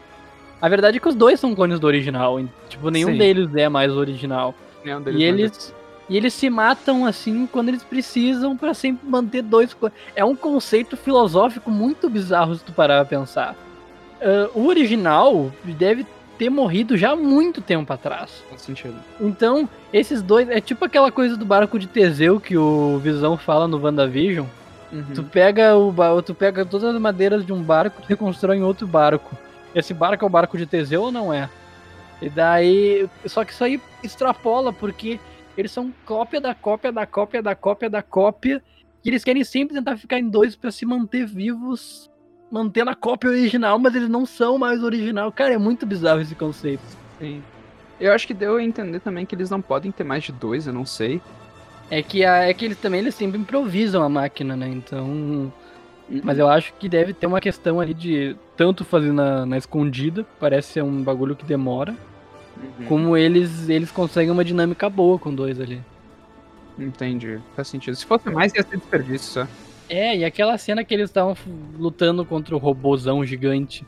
A 0.61 0.69
verdade 0.69 0.97
é 0.97 0.99
que 1.01 1.09
os 1.09 1.15
dois 1.15 1.39
são 1.39 1.53
clones 1.53 1.79
do 1.79 1.87
original. 1.87 2.39
Tipo, 2.69 2.89
nenhum 2.89 3.11
Sim. 3.11 3.17
deles 3.17 3.53
é 3.55 3.67
mais 3.67 3.91
original. 3.91 4.55
Nenhum 4.85 5.01
deles 5.01 5.19
E 5.21 5.25
manda- 5.31 5.41
eles. 5.41 5.75
E 6.09 6.17
eles 6.17 6.33
se 6.33 6.49
matam 6.49 7.05
assim 7.05 7.47
quando 7.47 7.69
eles 7.69 7.83
precisam 7.83 8.57
pra 8.57 8.73
sempre 8.73 9.07
manter 9.07 9.41
dois. 9.41 9.75
É 10.15 10.25
um 10.25 10.35
conceito 10.35 10.97
filosófico 10.97 11.71
muito 11.71 12.09
bizarro 12.09 12.55
se 12.55 12.63
tu 12.63 12.73
parar 12.73 13.05
pra 13.05 13.17
pensar. 13.17 13.55
Ah, 14.21 14.49
o 14.53 14.67
original 14.67 15.51
deve 15.63 16.05
ter 16.37 16.49
morrido 16.49 16.97
já 16.97 17.11
há 17.11 17.15
muito 17.15 17.61
tempo 17.61 17.91
atrás. 17.91 18.43
Faz 18.49 18.61
sentido. 18.61 18.95
Então, 19.19 19.67
esses 19.91 20.21
dois. 20.21 20.49
É 20.49 20.61
tipo 20.61 20.85
aquela 20.85 21.11
coisa 21.11 21.35
do 21.35 21.45
barco 21.45 21.79
de 21.79 21.87
Teseu 21.87 22.39
que 22.39 22.57
o 22.57 22.99
Visão 22.99 23.37
fala 23.37 23.67
no 23.67 23.79
WandaVision. 23.79 24.45
Uhum. 24.91 25.05
Tu 25.15 25.23
pega 25.23 25.75
o 25.75 26.21
tu 26.21 26.35
pega 26.35 26.65
todas 26.65 26.93
as 26.93 27.01
madeiras 27.01 27.45
de 27.45 27.53
um 27.53 27.63
barco 27.63 28.01
e 28.01 28.05
reconstrói 28.07 28.57
em 28.57 28.63
outro 28.63 28.85
barco. 28.85 29.37
Esse 29.73 29.93
barco 29.93 30.25
é 30.25 30.27
o 30.27 30.29
barco 30.29 30.57
de 30.57 30.65
Teseu 30.65 31.03
ou 31.03 31.11
não 31.11 31.33
é? 31.33 31.49
E 32.21 32.29
daí. 32.29 33.07
Só 33.25 33.45
que 33.45 33.53
isso 33.53 33.63
aí 33.63 33.79
extrapola, 34.03 34.73
porque 34.73 35.19
eles 35.57 35.71
são 35.71 35.93
cópia 36.05 36.39
da 36.39 36.55
cópia 36.55 36.91
da 36.91 37.05
cópia 37.05 37.41
da 37.41 37.55
cópia 37.55 37.89
da 37.89 38.01
cópia. 38.01 38.63
E 39.03 39.09
eles 39.09 39.23
querem 39.23 39.43
sempre 39.43 39.75
tentar 39.75 39.97
ficar 39.97 40.19
em 40.19 40.29
dois 40.29 40.55
pra 40.55 40.71
se 40.71 40.85
manter 40.85 41.25
vivos, 41.25 42.09
mantendo 42.51 42.91
a 42.91 42.95
cópia 42.95 43.31
original, 43.31 43.79
mas 43.79 43.95
eles 43.95 44.09
não 44.09 44.25
são 44.25 44.57
mais 44.57 44.83
original. 44.83 45.31
Cara, 45.31 45.53
é 45.53 45.57
muito 45.57 45.85
bizarro 45.85 46.21
esse 46.21 46.35
conceito. 46.35 46.83
Sim. 47.19 47.41
Eu 47.99 48.13
acho 48.13 48.27
que 48.27 48.33
deu 48.33 48.57
a 48.57 48.63
entender 48.63 48.99
também 48.99 49.25
que 49.25 49.35
eles 49.35 49.49
não 49.49 49.61
podem 49.61 49.91
ter 49.91 50.03
mais 50.03 50.23
de 50.23 50.31
dois, 50.31 50.67
eu 50.67 50.73
não 50.73 50.85
sei. 50.85 51.21
É 51.89 52.01
que, 52.01 52.23
a, 52.23 52.47
é 52.47 52.53
que 52.53 52.65
eles 52.65 52.77
também 52.77 52.99
eles 52.99 53.15
sempre 53.15 53.39
improvisam 53.39 54.01
a 54.03 54.09
máquina, 54.09 54.55
né? 54.55 54.67
Então. 54.67 55.51
Mas 56.23 56.37
eu 56.37 56.47
acho 56.47 56.73
que 56.73 56.89
deve 56.89 57.13
ter 57.13 57.25
uma 57.25 57.39
questão 57.39 57.79
ali 57.79 57.93
de 57.93 58.35
tanto 58.57 58.83
fazer 58.83 59.13
na, 59.13 59.45
na 59.45 59.57
escondida, 59.57 60.25
parece 60.39 60.73
ser 60.73 60.83
um 60.83 61.01
bagulho 61.01 61.35
que 61.35 61.45
demora, 61.45 61.95
Uhum. 62.79 62.85
como 62.85 63.17
eles 63.17 63.67
eles 63.69 63.91
conseguem 63.91 64.31
uma 64.31 64.43
dinâmica 64.45 64.89
boa 64.89 65.17
com 65.19 65.33
dois 65.33 65.59
ali. 65.59 65.81
Entendi. 66.77 67.39
Faz 67.55 67.67
sentido. 67.67 67.95
Se 67.95 68.05
fosse 68.05 68.29
mais, 68.29 68.53
ia 68.53 68.63
ser 68.63 68.77
desperdício 68.77 69.31
só. 69.43 69.47
É, 69.89 70.17
e 70.17 70.23
aquela 70.25 70.57
cena 70.57 70.83
que 70.83 70.93
eles 70.93 71.09
estavam 71.09 71.35
lutando 71.77 72.25
contra 72.25 72.55
o 72.55 72.57
robôzão 72.57 73.25
gigante, 73.25 73.85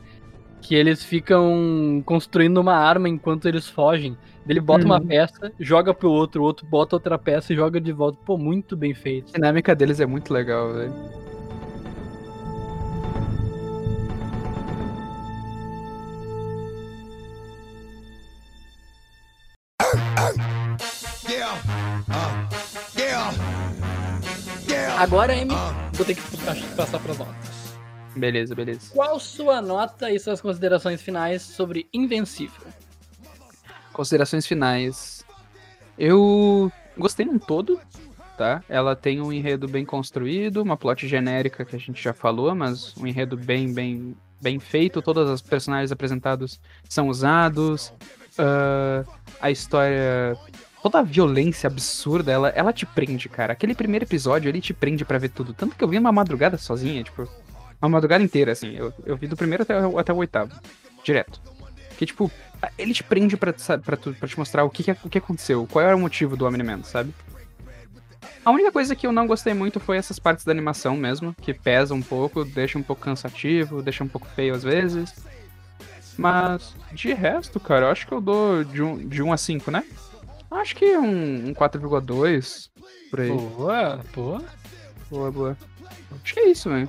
que 0.60 0.74
eles 0.74 1.02
ficam 1.02 2.02
construindo 2.04 2.58
uma 2.58 2.74
arma 2.74 3.08
enquanto 3.08 3.48
eles 3.48 3.68
fogem. 3.68 4.16
Ele 4.46 4.60
bota 4.60 4.84
uma 4.84 5.00
Uhum. 5.00 5.06
peça, 5.06 5.50
joga 5.58 5.94
pro 5.94 6.10
outro, 6.10 6.42
o 6.42 6.44
outro 6.44 6.66
bota 6.66 6.96
outra 6.96 7.18
peça 7.18 7.52
e 7.52 7.56
joga 7.56 7.80
de 7.80 7.90
volta. 7.92 8.18
Pô, 8.26 8.36
muito 8.36 8.76
bem 8.76 8.92
feito. 8.92 9.30
A 9.30 9.38
dinâmica 9.38 9.74
deles 9.74 9.98
é 10.00 10.06
muito 10.06 10.32
legal, 10.34 10.74
velho. 10.74 10.92
Agora, 24.98 25.32
Amy, 25.32 25.54
vou 25.92 26.04
ter 26.06 26.14
que 26.14 26.22
pa- 26.38 26.54
passar 26.76 26.98
pras 27.00 27.18
notas. 27.18 27.74
Beleza, 28.16 28.54
beleza. 28.54 28.90
Qual 28.92 29.18
sua 29.18 29.60
nota 29.60 30.10
e 30.10 30.18
suas 30.20 30.40
considerações 30.40 31.02
finais 31.02 31.42
sobre 31.42 31.88
Invencível? 31.92 32.62
Considerações 33.92 34.46
finais. 34.46 35.24
Eu 35.98 36.70
gostei 36.96 37.26
num 37.26 37.38
todo, 37.38 37.80
tá? 38.38 38.62
Ela 38.68 38.94
tem 38.94 39.20
um 39.20 39.32
enredo 39.32 39.66
bem 39.68 39.84
construído, 39.84 40.62
uma 40.62 40.76
plot 40.76 41.06
genérica 41.08 41.64
que 41.64 41.74
a 41.74 41.78
gente 41.78 42.00
já 42.02 42.12
falou, 42.12 42.54
mas 42.54 42.96
um 42.96 43.06
enredo 43.06 43.36
bem, 43.36 43.72
bem, 43.72 44.16
bem 44.40 44.60
feito. 44.60 45.02
Todas 45.02 45.28
as 45.28 45.42
personagens 45.42 45.90
apresentados 45.90 46.60
são 46.88 47.08
usados. 47.08 47.92
ah, 48.38 49.04
a 49.40 49.50
história, 49.50 50.36
toda 50.84 50.98
a 50.98 51.02
violência 51.02 51.66
absurda, 51.66 52.30
ela, 52.30 52.50
ela 52.50 52.70
te 52.70 52.84
prende, 52.84 53.26
cara. 53.26 53.54
Aquele 53.54 53.74
primeiro 53.74 54.04
episódio, 54.04 54.50
ele 54.50 54.60
te 54.60 54.74
prende 54.74 55.02
pra 55.02 55.16
ver 55.16 55.30
tudo. 55.30 55.54
Tanto 55.54 55.74
que 55.74 55.82
eu 55.82 55.88
vi 55.88 55.96
uma 55.96 56.12
madrugada 56.12 56.58
sozinha, 56.58 57.02
tipo, 57.02 57.26
uma 57.80 57.88
madrugada 57.88 58.22
inteira, 58.22 58.52
assim. 58.52 58.76
Eu, 58.76 58.92
eu 59.06 59.16
vi 59.16 59.26
do 59.26 59.34
primeiro 59.34 59.62
até, 59.62 59.74
até 59.78 60.12
o 60.12 60.16
oitavo, 60.16 60.52
direto. 61.02 61.40
Que, 61.96 62.04
tipo, 62.04 62.30
ele 62.76 62.92
te 62.92 63.02
prende 63.02 63.34
pra, 63.34 63.50
te 63.50 64.38
mostrar 64.38 64.62
o 64.64 64.68
que, 64.68 64.82
que, 64.84 64.90
o 64.90 65.08
que 65.08 65.16
aconteceu, 65.16 65.66
qual 65.72 65.86
era 65.86 65.96
o 65.96 66.00
motivo 66.00 66.36
do 66.36 66.46
Omni-Man, 66.46 66.82
sabe? 66.82 67.14
A 68.44 68.50
única 68.50 68.70
coisa 68.70 68.94
que 68.94 69.06
eu 69.06 69.12
não 69.12 69.26
gostei 69.26 69.54
muito 69.54 69.80
foi 69.80 69.96
essas 69.96 70.18
partes 70.18 70.44
da 70.44 70.52
animação 70.52 70.98
mesmo, 70.98 71.34
que 71.40 71.54
pesa 71.54 71.94
um 71.94 72.02
pouco, 72.02 72.44
deixa 72.44 72.78
um 72.78 72.82
pouco 72.82 73.00
cansativo, 73.00 73.80
deixa 73.80 74.04
um 74.04 74.08
pouco 74.08 74.26
feio 74.26 74.54
às 74.54 74.62
vezes. 74.62 75.14
Mas, 76.18 76.74
de 76.92 77.14
resto, 77.14 77.58
cara, 77.58 77.86
eu 77.86 77.90
acho 77.90 78.06
que 78.06 78.12
eu 78.12 78.20
dou 78.20 78.62
de 78.62 78.82
1 78.82 79.08
de 79.08 79.22
um 79.22 79.32
a 79.32 79.38
5, 79.38 79.70
né? 79.70 79.82
Acho 80.54 80.76
que 80.76 80.96
um, 80.96 81.48
um 81.48 81.54
4,2 81.54 82.70
por 83.10 83.20
aí. 83.20 83.30
Boa, 83.30 84.00
boa. 84.14 84.44
Boa, 85.10 85.30
boa. 85.30 85.58
Acho 86.22 86.34
que 86.34 86.40
é 86.40 86.48
isso, 86.50 86.70
velho. 86.70 86.88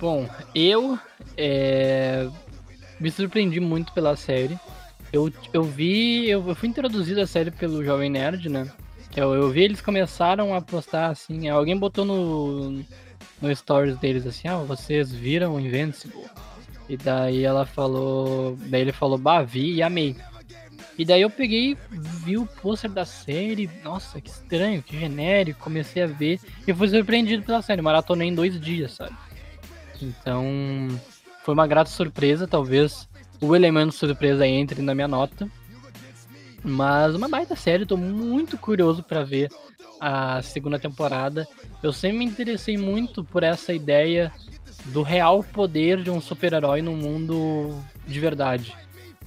Bom, 0.00 0.28
eu 0.54 0.98
é, 1.36 2.28
me 3.00 3.10
surpreendi 3.10 3.58
muito 3.58 3.92
pela 3.92 4.16
série. 4.16 4.58
Eu, 5.12 5.32
eu 5.52 5.62
vi, 5.62 6.28
eu, 6.28 6.46
eu 6.46 6.54
fui 6.54 6.68
introduzido 6.68 7.20
à 7.20 7.26
série 7.26 7.50
pelo 7.50 7.84
Jovem 7.84 8.10
Nerd, 8.10 8.48
né? 8.48 8.70
Eu, 9.16 9.34
eu 9.34 9.50
vi 9.50 9.62
eles 9.62 9.80
começaram 9.80 10.54
a 10.54 10.60
postar 10.60 11.08
assim, 11.08 11.48
alguém 11.48 11.76
botou 11.76 12.04
no, 12.04 12.84
no 13.40 13.56
stories 13.56 13.98
deles 13.98 14.26
assim, 14.26 14.46
ah, 14.46 14.58
vocês 14.58 15.10
viram 15.10 15.58
Invincible? 15.58 16.24
E 16.88 16.96
daí 16.96 17.42
ela 17.44 17.66
falou, 17.66 18.56
daí 18.66 18.82
ele 18.82 18.92
falou, 18.92 19.18
bah, 19.18 19.42
vi 19.42 19.74
e 19.74 19.82
amei. 19.82 20.16
E 20.98 21.04
daí 21.04 21.22
eu 21.22 21.30
peguei, 21.30 21.76
vi 21.90 22.36
o 22.36 22.44
pôster 22.44 22.90
da 22.90 23.04
série, 23.04 23.70
nossa, 23.84 24.20
que 24.20 24.28
estranho, 24.28 24.82
que 24.82 24.98
genérico, 24.98 25.60
comecei 25.60 26.02
a 26.02 26.06
ver 26.08 26.40
e 26.66 26.74
fui 26.74 26.88
surpreendido 26.88 27.44
pela 27.44 27.62
série, 27.62 27.80
maratonei 27.80 28.28
em 28.28 28.34
dois 28.34 28.60
dias, 28.60 28.92
sabe? 28.92 29.14
Então, 30.02 30.44
foi 31.44 31.54
uma 31.54 31.68
grata 31.68 31.88
surpresa, 31.88 32.48
talvez 32.48 33.08
o 33.40 33.54
elemento 33.54 33.94
surpresa 33.94 34.44
entre 34.44 34.82
na 34.82 34.92
minha 34.92 35.06
nota. 35.06 35.48
Mas 36.64 37.14
uma 37.14 37.28
baita 37.28 37.54
série, 37.54 37.86
tô 37.86 37.96
muito 37.96 38.58
curioso 38.58 39.00
para 39.02 39.22
ver 39.22 39.48
a 40.00 40.42
segunda 40.42 40.80
temporada. 40.80 41.46
Eu 41.80 41.92
sempre 41.92 42.18
me 42.18 42.24
interessei 42.24 42.76
muito 42.76 43.22
por 43.22 43.44
essa 43.44 43.72
ideia 43.72 44.32
do 44.86 45.02
real 45.02 45.44
poder 45.44 46.02
de 46.02 46.10
um 46.10 46.20
super-herói 46.20 46.82
no 46.82 46.92
mundo 46.92 47.80
de 48.06 48.18
verdade. 48.18 48.76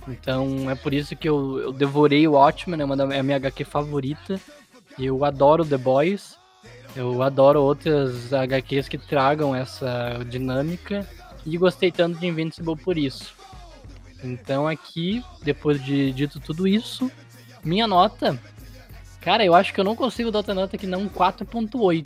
Então 0.08 0.70
é 0.70 0.76
por 0.76 0.94
isso 0.94 1.16
que 1.16 1.30
eu, 1.30 1.60
eu 1.60 1.72
devorei 1.72 2.28
o 2.28 2.34
Watchmen, 2.34 2.82
é, 2.82 2.86
uma 2.86 2.96
da, 2.96 3.14
é 3.14 3.20
a 3.20 3.24
minha 3.24 3.38
HQ 3.38 3.64
favorita. 3.66 4.40
Eu 4.98 5.24
adoro 5.24 5.66
The 5.66 5.78
Boys. 5.78 6.38
Eu 6.96 7.22
adoro 7.22 7.62
outras 7.62 8.34
HQs 8.34 8.90
que 8.90 8.98
tragam 8.98 9.56
essa 9.56 10.20
dinâmica. 10.28 11.08
E 11.46 11.58
gostei 11.58 11.92
tanto 11.92 12.20
de 12.20 12.28
Invincible 12.28 12.76
por 12.76 12.98
isso. 12.98 13.34
Então 14.24 14.68
aqui, 14.68 15.24
depois 15.42 15.84
de 15.84 16.12
dito 16.12 16.40
tudo 16.40 16.68
isso, 16.68 17.12
minha 17.64 17.88
nota. 17.88 18.40
Cara, 19.20 19.44
eu 19.46 19.56
acho 19.56 19.74
que 19.74 19.80
eu 19.80 19.84
não 19.84 19.96
consigo 19.96 20.32
dar 20.32 20.40
outra 20.40 20.54
nota 20.54 20.78
que 20.78 20.88
não 20.88 21.08
4.8. 21.08 22.06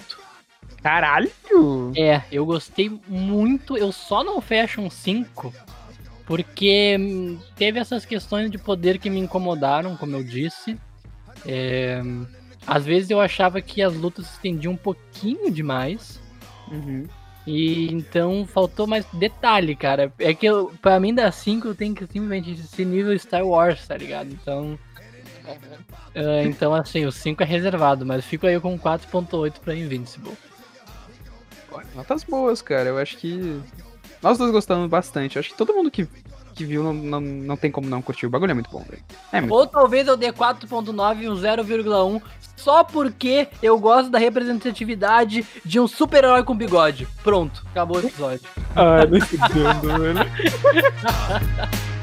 Caralho! 0.81 1.31
É, 1.95 2.21
eu 2.31 2.45
gostei 2.45 2.91
muito. 3.07 3.77
Eu 3.77 3.91
só 3.91 4.23
não 4.23 4.39
fecho 4.39 4.81
um 4.81 4.89
5 4.89 5.53
porque 6.25 6.97
hum, 6.99 7.37
teve 7.55 7.79
essas 7.79 8.05
questões 8.05 8.49
de 8.49 8.57
poder 8.57 8.97
que 8.97 9.09
me 9.09 9.19
incomodaram, 9.19 9.95
como 9.95 10.15
eu 10.15 10.23
disse. 10.23 10.77
É, 11.45 12.01
às 12.65 12.85
vezes 12.85 13.09
eu 13.09 13.21
achava 13.21 13.61
que 13.61 13.81
as 13.81 13.93
lutas 13.93 14.25
se 14.25 14.33
estendiam 14.33 14.73
um 14.73 14.77
pouquinho 14.77 15.51
demais. 15.51 16.19
Uhum. 16.71 17.05
E 17.45 17.91
então 17.93 18.45
faltou 18.47 18.87
mais 18.87 19.05
detalhe, 19.13 19.75
cara. 19.75 20.11
É 20.17 20.33
que 20.33 20.47
eu, 20.47 20.73
pra 20.81 20.99
mim 20.99 21.13
da 21.13 21.31
5 21.31 21.67
eu 21.67 21.75
tenho 21.75 21.93
que 21.93 22.07
simplesmente 22.07 22.53
esse 22.53 22.83
nível 22.83 23.17
Star 23.19 23.45
Wars, 23.45 23.87
tá 23.87 23.95
ligado? 23.95 24.31
Então. 24.31 24.79
Uh, 26.15 26.47
então 26.47 26.73
assim, 26.73 27.05
o 27.05 27.11
5 27.11 27.43
é 27.43 27.45
reservado, 27.45 28.03
mas 28.03 28.25
fico 28.25 28.47
aí 28.47 28.59
com 28.59 28.79
4.8 28.79 29.59
pra 29.59 29.75
Invincible. 29.75 30.33
Notas 31.93 32.23
boas, 32.23 32.61
cara. 32.61 32.89
Eu 32.89 32.97
acho 32.97 33.17
que. 33.17 33.61
Nós 34.25 34.39
dois 34.39 34.51
gostamos 34.51 34.89
bastante. 34.89 35.35
Eu 35.35 35.39
acho 35.41 35.51
que 35.51 35.55
todo 35.55 35.71
mundo 35.71 35.91
que, 35.91 36.07
que 36.55 36.65
viu 36.65 36.81
não, 36.81 36.91
não, 36.91 37.21
não 37.21 37.55
tem 37.55 37.69
como 37.69 37.87
não 37.87 38.01
curtir. 38.01 38.25
O 38.25 38.29
bagulho 38.31 38.49
é 38.49 38.53
muito 38.55 38.71
bom, 38.71 38.83
velho. 38.89 39.03
É 39.31 39.39
muito 39.39 39.53
Ou 39.53 39.67
talvez 39.67 40.07
eu 40.07 40.17
dê 40.17 40.33
4.9 40.33 41.21
e 41.21 41.29
um 41.29 41.35
0,1 41.35 42.19
só 42.55 42.83
porque 42.83 43.47
eu 43.61 43.77
gosto 43.77 44.09
da 44.09 44.17
representatividade 44.17 45.45
de 45.63 45.79
um 45.79 45.87
super-herói 45.87 46.43
com 46.43 46.57
bigode. 46.57 47.07
Pronto, 47.23 47.63
acabou 47.69 47.97
o 47.97 47.99
episódio. 47.99 48.49
Ah, 48.75 49.05
não 49.05 49.15
entendo, 49.15 49.87
mano. 49.89 50.21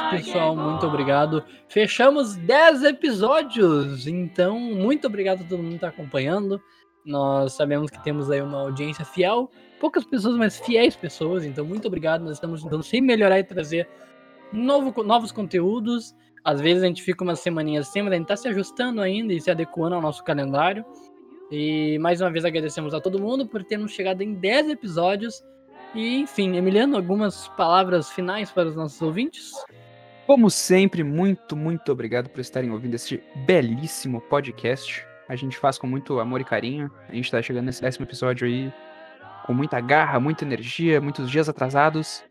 isso, 0.00 0.10
pessoal. 0.10 0.56
Muito 0.56 0.86
obrigado. 0.86 1.44
Fechamos 1.68 2.36
10 2.36 2.84
episódios. 2.84 4.06
Então, 4.06 4.58
muito 4.58 5.06
obrigado 5.06 5.42
a 5.42 5.44
todo 5.44 5.58
mundo 5.58 5.70
que 5.70 5.74
está 5.76 5.88
acompanhando. 5.88 6.60
Nós 7.04 7.52
sabemos 7.52 7.90
que 7.90 8.02
temos 8.02 8.30
aí 8.30 8.40
uma 8.40 8.60
audiência 8.60 9.04
fiel. 9.04 9.50
Poucas 9.78 10.04
pessoas, 10.04 10.36
mas 10.36 10.58
fiéis 10.58 10.96
pessoas. 10.96 11.44
Então, 11.44 11.64
muito 11.64 11.86
obrigado. 11.86 12.22
Nós 12.22 12.34
estamos 12.34 12.62
tentando 12.62 12.82
sempre 12.82 13.02
melhorar 13.02 13.38
e 13.38 13.44
trazer 13.44 13.88
novo, 14.52 15.02
novos 15.02 15.32
conteúdos. 15.32 16.14
Às 16.42 16.60
vezes 16.60 16.82
a 16.82 16.86
gente 16.86 17.02
fica 17.02 17.22
umas 17.22 17.40
semaninhas 17.40 17.88
sem, 17.88 18.02
mas 18.02 18.12
a 18.12 18.16
gente 18.16 18.24
está 18.24 18.36
se 18.36 18.48
ajustando 18.48 19.02
ainda 19.02 19.32
e 19.32 19.40
se 19.40 19.50
adequando 19.50 19.94
ao 19.94 20.02
nosso 20.02 20.24
calendário. 20.24 20.84
E 21.50 21.98
mais 21.98 22.20
uma 22.20 22.30
vez 22.30 22.44
agradecemos 22.44 22.94
a 22.94 23.00
todo 23.00 23.20
mundo 23.20 23.46
por 23.46 23.62
termos 23.64 23.92
chegado 23.92 24.22
em 24.22 24.34
10 24.34 24.70
episódios. 24.70 25.42
E 25.94 26.20
enfim, 26.20 26.56
Emiliano, 26.56 26.96
algumas 26.96 27.48
palavras 27.48 28.10
finais 28.10 28.50
para 28.50 28.68
os 28.68 28.76
nossos 28.76 29.02
ouvintes? 29.02 29.52
Como 30.30 30.48
sempre, 30.48 31.02
muito, 31.02 31.56
muito 31.56 31.90
obrigado 31.90 32.28
por 32.28 32.38
estarem 32.38 32.70
ouvindo 32.70 32.94
este 32.94 33.20
belíssimo 33.34 34.20
podcast. 34.20 35.04
A 35.28 35.34
gente 35.34 35.58
faz 35.58 35.76
com 35.76 35.88
muito 35.88 36.20
amor 36.20 36.40
e 36.40 36.44
carinho. 36.44 36.88
A 37.08 37.12
gente 37.12 37.28
tá 37.28 37.42
chegando 37.42 37.64
nesse 37.64 37.82
décimo 37.82 38.06
episódio 38.06 38.46
aí 38.46 38.72
com 39.44 39.52
muita 39.52 39.80
garra, 39.80 40.20
muita 40.20 40.44
energia, 40.44 41.00
muitos 41.00 41.28
dias 41.28 41.48
atrasados. 41.48 42.22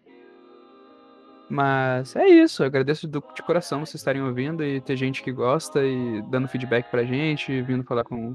Mas 1.49 2.15
é 2.15 2.25
isso, 2.25 2.63
eu 2.63 2.67
agradeço 2.67 3.05
de 3.05 3.43
coração 3.45 3.81
vocês 3.81 3.95
estarem 3.95 4.21
ouvindo 4.21 4.63
e 4.63 4.79
ter 4.79 4.95
gente 4.95 5.21
que 5.21 5.33
gosta 5.33 5.83
e 5.83 6.21
dando 6.29 6.47
feedback 6.47 6.89
pra 6.89 7.03
gente, 7.03 7.61
vindo 7.63 7.83
falar 7.83 8.05
com. 8.05 8.33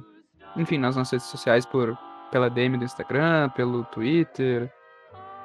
Enfim, 0.59 0.77
nas 0.77 0.95
nossas 0.95 1.13
redes 1.13 1.29
sociais 1.29 1.65
por, 1.65 1.97
pela 2.31 2.51
DM 2.51 2.77
do 2.77 2.85
Instagram, 2.85 3.49
pelo 3.49 3.83
Twitter. 3.85 4.71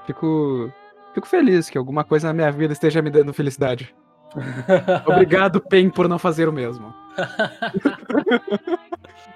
Fico. 0.06 0.70
Fico 1.14 1.26
feliz 1.26 1.70
que 1.70 1.78
alguma 1.78 2.04
coisa 2.04 2.28
na 2.28 2.34
minha 2.34 2.52
vida 2.52 2.74
esteja 2.74 3.02
me 3.02 3.10
dando 3.10 3.34
felicidade. 3.34 3.96
Obrigado, 5.06 5.62
PEN, 5.62 5.90
por 5.90 6.08
não 6.08 6.20
fazer 6.20 6.48
o 6.48 6.54
mesmo. 6.54 6.94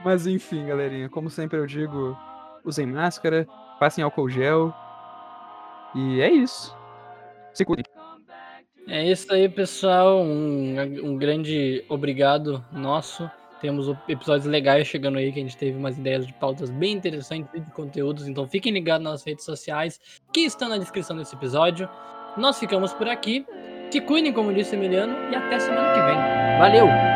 Mas 0.03 0.27
enfim, 0.27 0.65
galerinha, 0.65 1.09
como 1.09 1.29
sempre 1.29 1.57
eu 1.57 1.65
digo, 1.65 2.17
usem 2.63 2.85
máscara, 2.85 3.47
passem 3.79 4.03
álcool 4.03 4.29
gel. 4.29 4.73
E 5.95 6.21
é 6.21 6.31
isso. 6.31 6.75
Se 7.53 7.63
cuidem. 7.63 7.85
É 8.87 9.09
isso 9.09 9.31
aí, 9.33 9.47
pessoal. 9.47 10.21
Um, 10.21 10.75
um 11.03 11.17
grande 11.17 11.85
obrigado 11.87 12.63
nosso. 12.71 13.29
Temos 13.61 13.87
episódios 14.09 14.45
legais 14.45 14.87
chegando 14.87 15.17
aí, 15.17 15.31
que 15.31 15.39
a 15.39 15.41
gente 15.41 15.55
teve 15.55 15.77
umas 15.77 15.97
ideias 15.97 16.27
de 16.27 16.33
pautas 16.33 16.69
bem 16.69 16.91
interessantes 16.91 17.49
e 17.53 17.61
de 17.61 17.71
conteúdos. 17.71 18.27
Então 18.27 18.45
fiquem 18.45 18.73
ligados 18.73 19.05
nas 19.05 19.23
redes 19.23 19.45
sociais 19.45 20.01
que 20.33 20.41
estão 20.41 20.67
na 20.67 20.77
descrição 20.77 21.15
desse 21.15 21.33
episódio. 21.33 21.87
Nós 22.35 22.59
ficamos 22.59 22.91
por 22.91 23.07
aqui. 23.07 23.45
Se 23.93 24.01
cuidem, 24.01 24.33
como 24.33 24.51
disse 24.51 24.75
o 24.75 24.79
Emiliano, 24.79 25.15
e 25.31 25.35
até 25.35 25.59
semana 25.59 25.93
que 25.93 26.01
vem. 26.01 26.17
Valeu! 26.57 27.12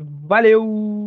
Valeu! 0.00 0.99